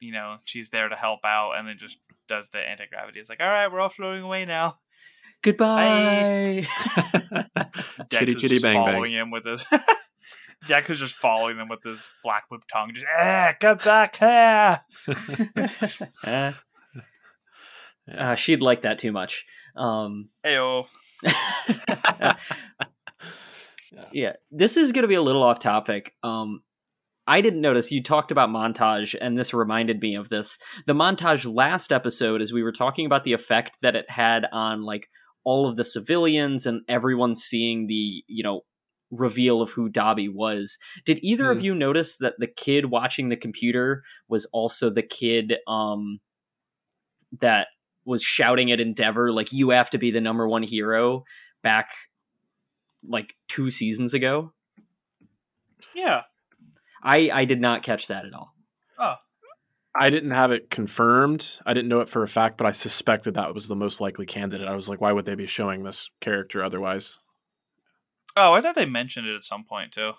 [0.00, 1.98] you know, she's there to help out and then just
[2.28, 3.20] does the anti gravity.
[3.20, 4.78] It's like, all right, we're all floating away now.
[5.42, 6.66] Goodbye.
[8.12, 8.84] Chitty chitty just bang bang.
[8.84, 9.64] following him with his.
[10.68, 12.92] Deku's just following them with his black whip tongue.
[12.94, 14.80] Just, eh, get back here.
[18.08, 19.46] Eh, uh, she'd like that too much.
[19.76, 20.86] Um, Ayo.
[24.12, 26.14] yeah, this is going to be a little off topic.
[26.22, 26.62] Um,
[27.26, 30.58] I didn't notice you talked about montage, and this reminded me of this.
[30.86, 34.82] The montage last episode, as we were talking about the effect that it had on
[34.82, 35.08] like
[35.44, 38.62] all of the civilians and everyone seeing the you know
[39.10, 40.78] reveal of who Dabi was.
[41.04, 41.64] Did either of Hmm.
[41.64, 46.18] you notice that the kid watching the computer was also the kid um,
[47.40, 47.68] that
[48.04, 51.24] was shouting at Endeavor like "You have to be the number one hero"
[51.62, 51.90] back
[53.06, 54.52] like two seasons ago?
[55.94, 56.22] Yeah.
[57.02, 58.54] I I did not catch that at all.
[58.98, 59.14] Oh.
[59.94, 61.60] I didn't have it confirmed.
[61.66, 64.24] I didn't know it for a fact, but I suspected that was the most likely
[64.24, 64.68] candidate.
[64.68, 67.18] I was like, why would they be showing this character otherwise?
[68.34, 70.12] Oh, I thought they mentioned it at some point too.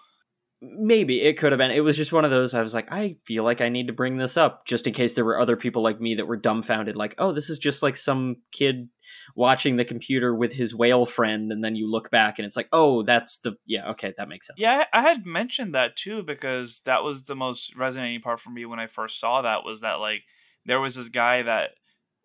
[0.65, 1.71] Maybe it could have been.
[1.71, 2.53] It was just one of those.
[2.53, 5.13] I was like, I feel like I need to bring this up just in case
[5.13, 6.95] there were other people like me that were dumbfounded.
[6.95, 8.87] Like, oh, this is just like some kid
[9.35, 12.69] watching the computer with his whale friend, and then you look back and it's like,
[12.71, 13.89] oh, that's the yeah.
[13.91, 14.57] Okay, that makes sense.
[14.57, 18.65] Yeah, I had mentioned that too because that was the most resonating part for me
[18.65, 20.23] when I first saw that was that like
[20.65, 21.71] there was this guy that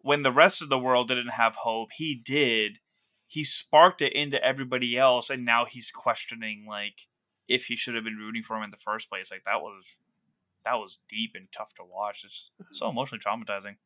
[0.01, 2.78] when the rest of the world didn't have hope, he did.
[3.26, 7.09] He sparked it into everybody else, and now he's questioning like
[7.49, 9.30] if he should have been rooting for him in the first place.
[9.30, 9.96] Like that was
[10.64, 12.24] that was deep and tough to watch.
[12.24, 13.76] It's so emotionally traumatizing.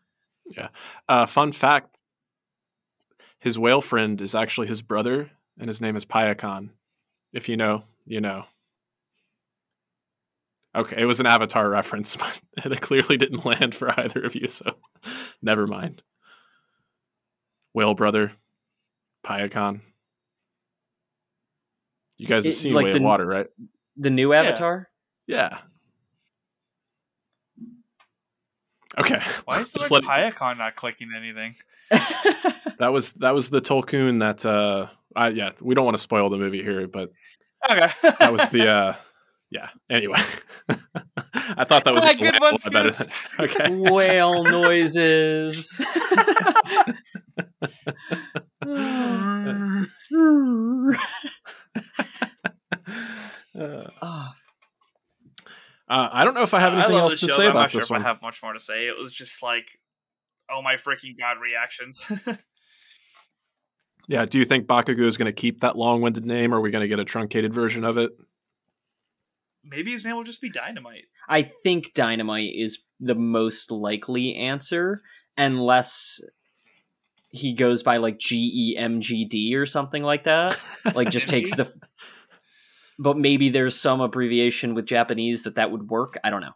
[0.46, 0.68] Yeah.
[1.08, 1.96] Uh, fun fact
[3.42, 6.70] his whale friend is actually his brother, and his name is Payakan.
[7.32, 8.44] If you know, you know.
[10.76, 14.46] Okay, it was an Avatar reference, but it clearly didn't land for either of you,
[14.46, 14.76] so
[15.42, 16.04] never mind.
[17.74, 18.32] Whale brother,
[19.24, 19.80] Payakan.
[22.22, 23.48] You guys have It- seen like Way the- of Water, right?
[23.96, 24.88] The new Avatar.
[25.26, 25.58] Yeah.
[29.00, 29.20] Okay.
[29.44, 31.56] Why is the Just word not clicking anything?
[32.78, 36.30] that was that was the Tulkun that uh I, yeah, we don't want to spoil
[36.30, 37.10] the movie here, but
[37.70, 38.94] Okay, that was the uh
[39.50, 39.68] yeah.
[39.90, 40.20] Anyway.
[41.34, 43.36] I thought that was a good one, better Scoots.
[43.36, 43.92] than- okay.
[43.92, 45.68] Whale noises.
[53.54, 53.84] Uh,
[55.86, 57.50] uh, I don't know if I have anything love else to show, say but I'm
[57.50, 58.00] about not sure this if one.
[58.00, 58.86] I have much more to say.
[58.88, 59.78] It was just like,
[60.50, 62.02] oh my freaking god, reactions.
[64.08, 66.70] Yeah, do you think Bakugo is going to keep that long-winded name or are we
[66.70, 68.10] going to get a truncated version of it?
[69.64, 71.04] Maybe his name will just be Dynamite.
[71.28, 75.02] I think dynamite is the most likely answer,
[75.36, 76.20] unless
[77.32, 80.58] he goes by like G E M G D or something like that.
[80.94, 81.72] Like just takes the.
[82.98, 86.18] But maybe there's some abbreviation with Japanese that that would work.
[86.22, 86.52] I don't know.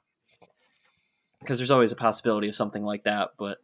[1.41, 3.31] Because there's always a possibility of something like that.
[3.39, 3.59] But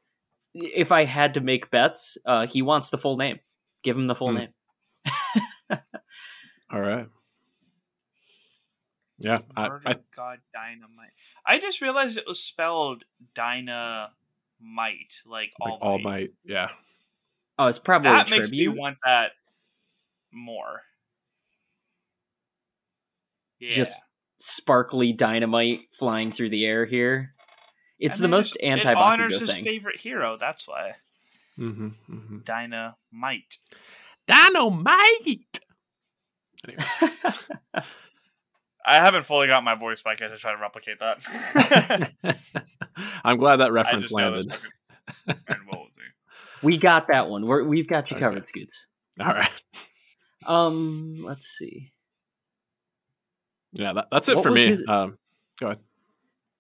[0.55, 3.39] if I had to make bets, uh, he wants the full name.
[3.83, 4.37] Give him the full Hmm.
[4.39, 4.49] name.
[6.73, 7.09] All right.
[9.19, 11.13] Yeah, I, I God Dynamite.
[11.47, 13.05] I just realized it was spelled
[13.35, 14.11] Dynamight,
[15.27, 16.33] like all like All Might.
[16.45, 16.71] Yeah.
[17.59, 19.33] Oh, it's probably That a makes me want that
[20.33, 20.83] more.
[23.61, 23.71] Yeah.
[23.71, 24.03] Just
[24.39, 27.35] sparkly dynamite flying through the air here.
[27.99, 29.65] It's And the most just- anti It honors Bakugo his thing.
[29.65, 30.37] favorite hero.
[30.37, 30.95] That's why
[31.59, 32.39] Mm-hmm, mm-hmm.
[32.45, 33.59] Dynamite.
[34.27, 35.61] Dynamite.
[36.67, 36.85] Anyway.
[38.85, 41.21] I haven't fully got my voice back yet to try to replicate that.
[43.23, 44.61] I'm glad that I reference just know this landed.
[45.47, 45.92] and what was it?
[46.63, 47.47] We got that one.
[47.47, 48.25] We're, we've got you Okay.
[48.25, 48.87] covered, Scoots.
[49.21, 49.51] All right.
[50.45, 51.93] Um, let's see.
[53.75, 54.67] Yeah, that, that's it What for me.
[54.67, 55.17] his- Um,
[55.61, 55.79] go ahead.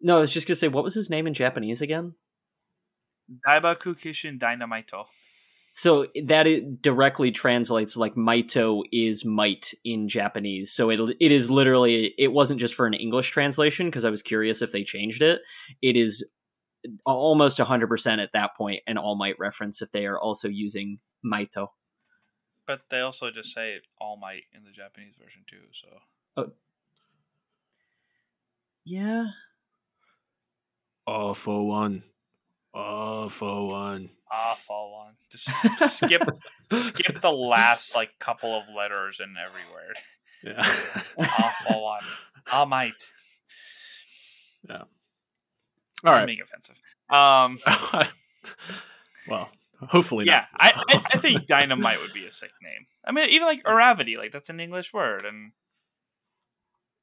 [0.00, 2.14] No, I was just gonna say, what was his name in Japanese again?
[3.46, 5.06] Daibaku Kishin Dynamito.
[5.74, 10.70] So that it directly translates like Maito is might in Japanese.
[10.72, 14.22] So it it is literally it wasn't just for an English translation because I was
[14.22, 15.40] curious if they changed it.
[15.80, 16.28] It is
[17.04, 21.68] almost 100% at that point an all might reference if they are also using Maito.
[22.66, 25.62] But they also just say All Might in the Japanese version too.
[25.72, 25.88] So
[26.36, 26.52] oh.
[28.84, 29.26] Yeah.
[31.06, 32.04] All for one.
[32.72, 34.10] All for one.
[34.30, 35.14] All for one.
[35.30, 35.50] Just
[35.96, 36.22] skip
[36.72, 39.98] skip the last like couple of letters in every word.
[40.42, 40.62] Yeah.
[41.66, 42.02] for one.
[42.50, 42.94] All Might.
[46.04, 46.26] All I'm right.
[46.26, 46.80] being offensive.
[47.10, 47.58] Um,
[49.26, 49.50] well,
[49.88, 50.76] Hopefully, yeah, not.
[50.88, 52.86] I, I I think dynamite would be a sick name.
[53.04, 55.52] I mean, even like Uravity, like that's an English word, and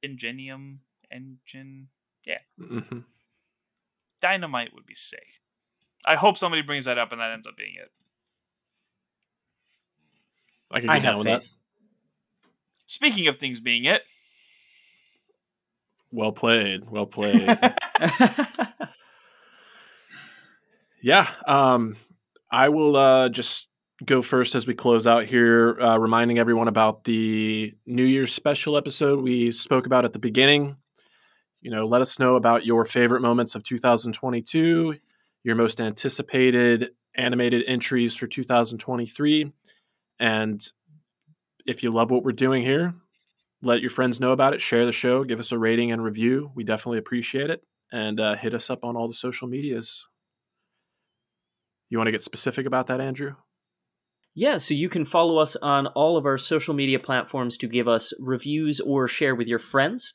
[0.01, 0.79] ingenium,
[1.11, 1.89] engine,
[2.59, 3.03] Mhm.
[4.21, 5.41] dynamite would be sick.
[6.05, 7.91] I hope somebody brings that up and that ends up being it.
[10.71, 11.43] I can I get down have with that.
[12.85, 14.03] Speaking of things being it,
[16.11, 16.89] Well played.
[16.89, 17.47] Well played.
[21.01, 21.29] yeah.
[21.45, 21.95] Um,
[22.51, 23.67] I will uh, just
[24.05, 28.77] go first as we close out here, uh, reminding everyone about the New Year's special
[28.77, 30.77] episode we spoke about at the beginning.
[31.61, 34.95] You know, let us know about your favorite moments of 2022,
[35.43, 39.51] your most anticipated animated entries for 2023.
[40.19, 40.65] And
[41.65, 42.93] if you love what we're doing here,
[43.61, 44.61] let your friends know about it.
[44.61, 45.23] Share the show.
[45.23, 46.51] Give us a rating and review.
[46.55, 47.63] We definitely appreciate it.
[47.91, 50.07] And uh, hit us up on all the social medias.
[51.89, 53.35] You want to get specific about that, Andrew?
[54.35, 57.87] Yeah, so you can follow us on all of our social media platforms to give
[57.87, 60.13] us reviews or share with your friends.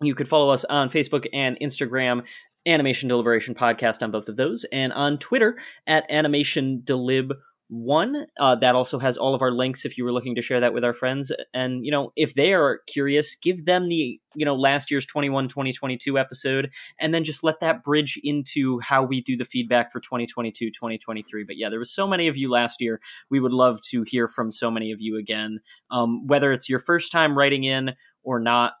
[0.00, 2.22] You could follow us on Facebook and Instagram,
[2.66, 5.56] Animation Deliberation Podcast on both of those, and on Twitter
[5.86, 7.30] at Animation Delib
[7.68, 10.60] one uh, that also has all of our links if you were looking to share
[10.60, 11.32] that with our friends.
[11.52, 15.48] And you know if they are curious give them the you know last year's 21
[15.48, 20.00] 2022 episode and then just let that bridge into how we do the feedback for
[20.00, 23.00] 2022 2023 but yeah there was so many of you last year.
[23.30, 25.60] We would love to hear from so many of you again.
[25.90, 28.74] Um, whether it's your first time writing in or not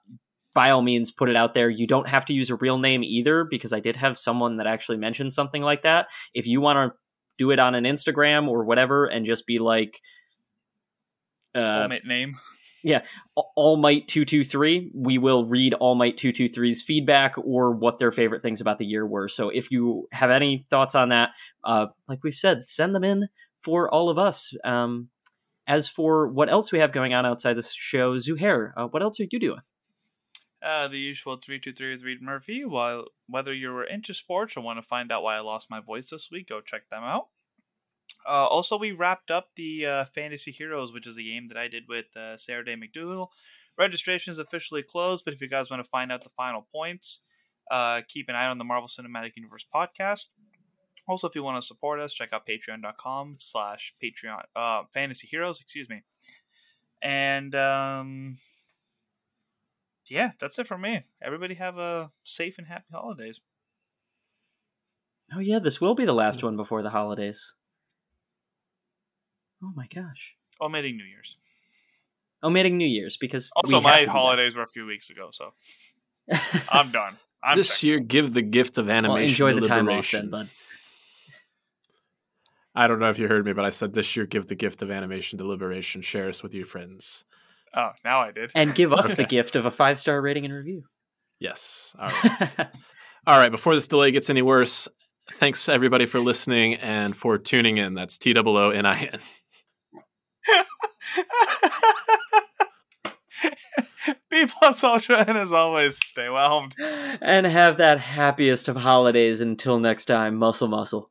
[0.54, 1.68] by all means put it out there.
[1.68, 4.66] You don't have to use a real name either because i did have someone that
[4.66, 6.06] actually mentioned something like that.
[6.32, 6.98] If you want to
[7.38, 10.00] do it on an instagram or whatever and just be like
[11.56, 12.36] uh, name.
[12.82, 13.00] Yeah.
[13.34, 18.60] All might 223 we will read all might 223's feedback or what their favorite things
[18.60, 21.30] about the year were so if you have any thoughts on that
[21.64, 23.28] uh, like we've said send them in
[23.60, 25.08] for all of us um,
[25.66, 29.18] as for what else we have going on outside this show zuhair uh, what else
[29.18, 29.60] are you doing
[30.62, 32.64] Uh, the usual 323 with Reed Murphy.
[32.64, 36.10] While whether you're into sports or want to find out why I lost my voice
[36.10, 37.28] this week, go check them out.
[38.26, 41.68] Uh, also, we wrapped up the uh, Fantasy Heroes, which is a game that I
[41.68, 43.28] did with uh, Sarah Day McDougal.
[43.78, 47.20] Registration is officially closed, but if you guys want to find out the final points,
[47.70, 50.26] uh, keep an eye on the Marvel Cinematic Universe podcast.
[51.06, 55.60] Also, if you want to support us, check out patreon.com slash Patreon uh, Fantasy Heroes,
[55.60, 56.02] excuse me.
[57.02, 58.38] And um,
[60.10, 61.04] yeah, that's it for me.
[61.22, 63.40] Everybody have a safe and happy holidays.
[65.34, 66.44] oh yeah this will be the last mm.
[66.44, 67.54] one before the holidays
[69.62, 71.36] oh my gosh oh, Omitting New Year's.
[72.42, 74.12] Oh, omitting new year's because Also, my to do that.
[74.12, 75.52] holidays were a few weeks ago, so
[76.68, 77.16] I'm done.
[77.42, 80.30] I'm this checked year, give the gift of well, animation enjoy the time off then
[80.30, 80.48] bud
[82.76, 84.82] I don't know if you heard me, but I said this year, give the gift
[84.82, 86.02] of animation deliberation.
[86.02, 87.24] Share us with your friends.
[87.76, 88.50] Oh, now I did.
[88.54, 90.84] and give us the gift of a five star rating and review
[91.38, 91.94] Yes.
[91.98, 92.50] All right.
[93.26, 93.50] All right.
[93.50, 94.88] Before this delay gets any worse,
[95.32, 97.92] thanks everybody for listening and for tuning in.
[97.94, 99.20] That's T O O N I N.
[104.30, 106.74] B plus Ultra, and as always, stay whelmed.
[106.80, 110.36] and have that happiest of holidays until next time.
[110.36, 111.10] Muscle, muscle.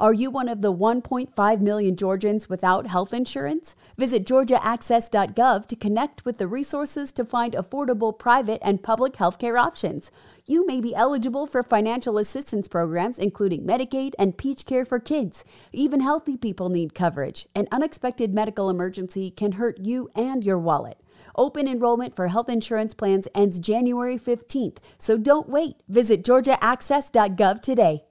[0.00, 3.74] Are you one of the 1.5 million Georgians without health insurance?
[3.96, 10.12] Visit georgiaaccess.gov to connect with the resources to find affordable private and public healthcare options.
[10.46, 15.44] You may be eligible for financial assistance programs including Medicaid and Peach Care for Kids.
[15.72, 17.48] Even healthy people need coverage.
[17.56, 21.00] An unexpected medical emergency can hurt you and your wallet.
[21.34, 25.74] Open enrollment for health insurance plans ends January 15th, so don't wait.
[25.88, 28.04] Visit georgiaaccess.gov today.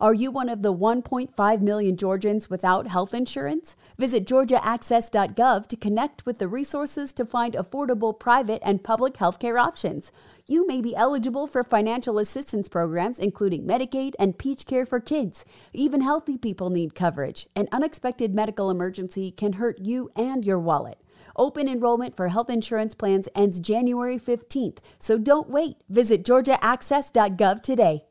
[0.00, 3.76] Are you one of the 1.5 million Georgians without health insurance?
[3.98, 10.10] Visit georgiaaccess.gov to connect with the resources to find affordable private and public healthcare options.
[10.46, 15.44] You may be eligible for financial assistance programs including Medicaid and Peach Care for Kids.
[15.74, 17.46] Even healthy people need coverage.
[17.54, 20.98] An unexpected medical emergency can hurt you and your wallet.
[21.36, 25.76] Open enrollment for health insurance plans ends January 15th, so don't wait.
[25.90, 28.04] Visit georgiaaccess.gov today.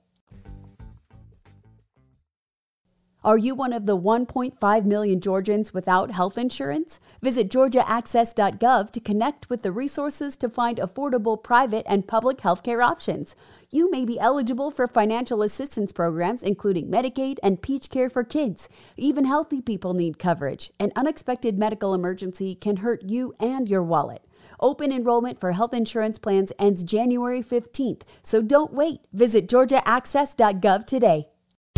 [3.22, 7.02] Are you one of the 1.5 million Georgians without health insurance?
[7.22, 13.36] Visit georgiaaccess.gov to connect with the resources to find affordable private and public healthcare options.
[13.70, 18.70] You may be eligible for financial assistance programs including Medicaid and Peach Care for Kids.
[18.96, 20.72] Even healthy people need coverage.
[20.80, 24.24] An unexpected medical emergency can hurt you and your wallet.
[24.62, 29.02] Open enrollment for health insurance plans ends January 15th, so don't wait.
[29.12, 31.28] Visit georgiaaccess.gov today.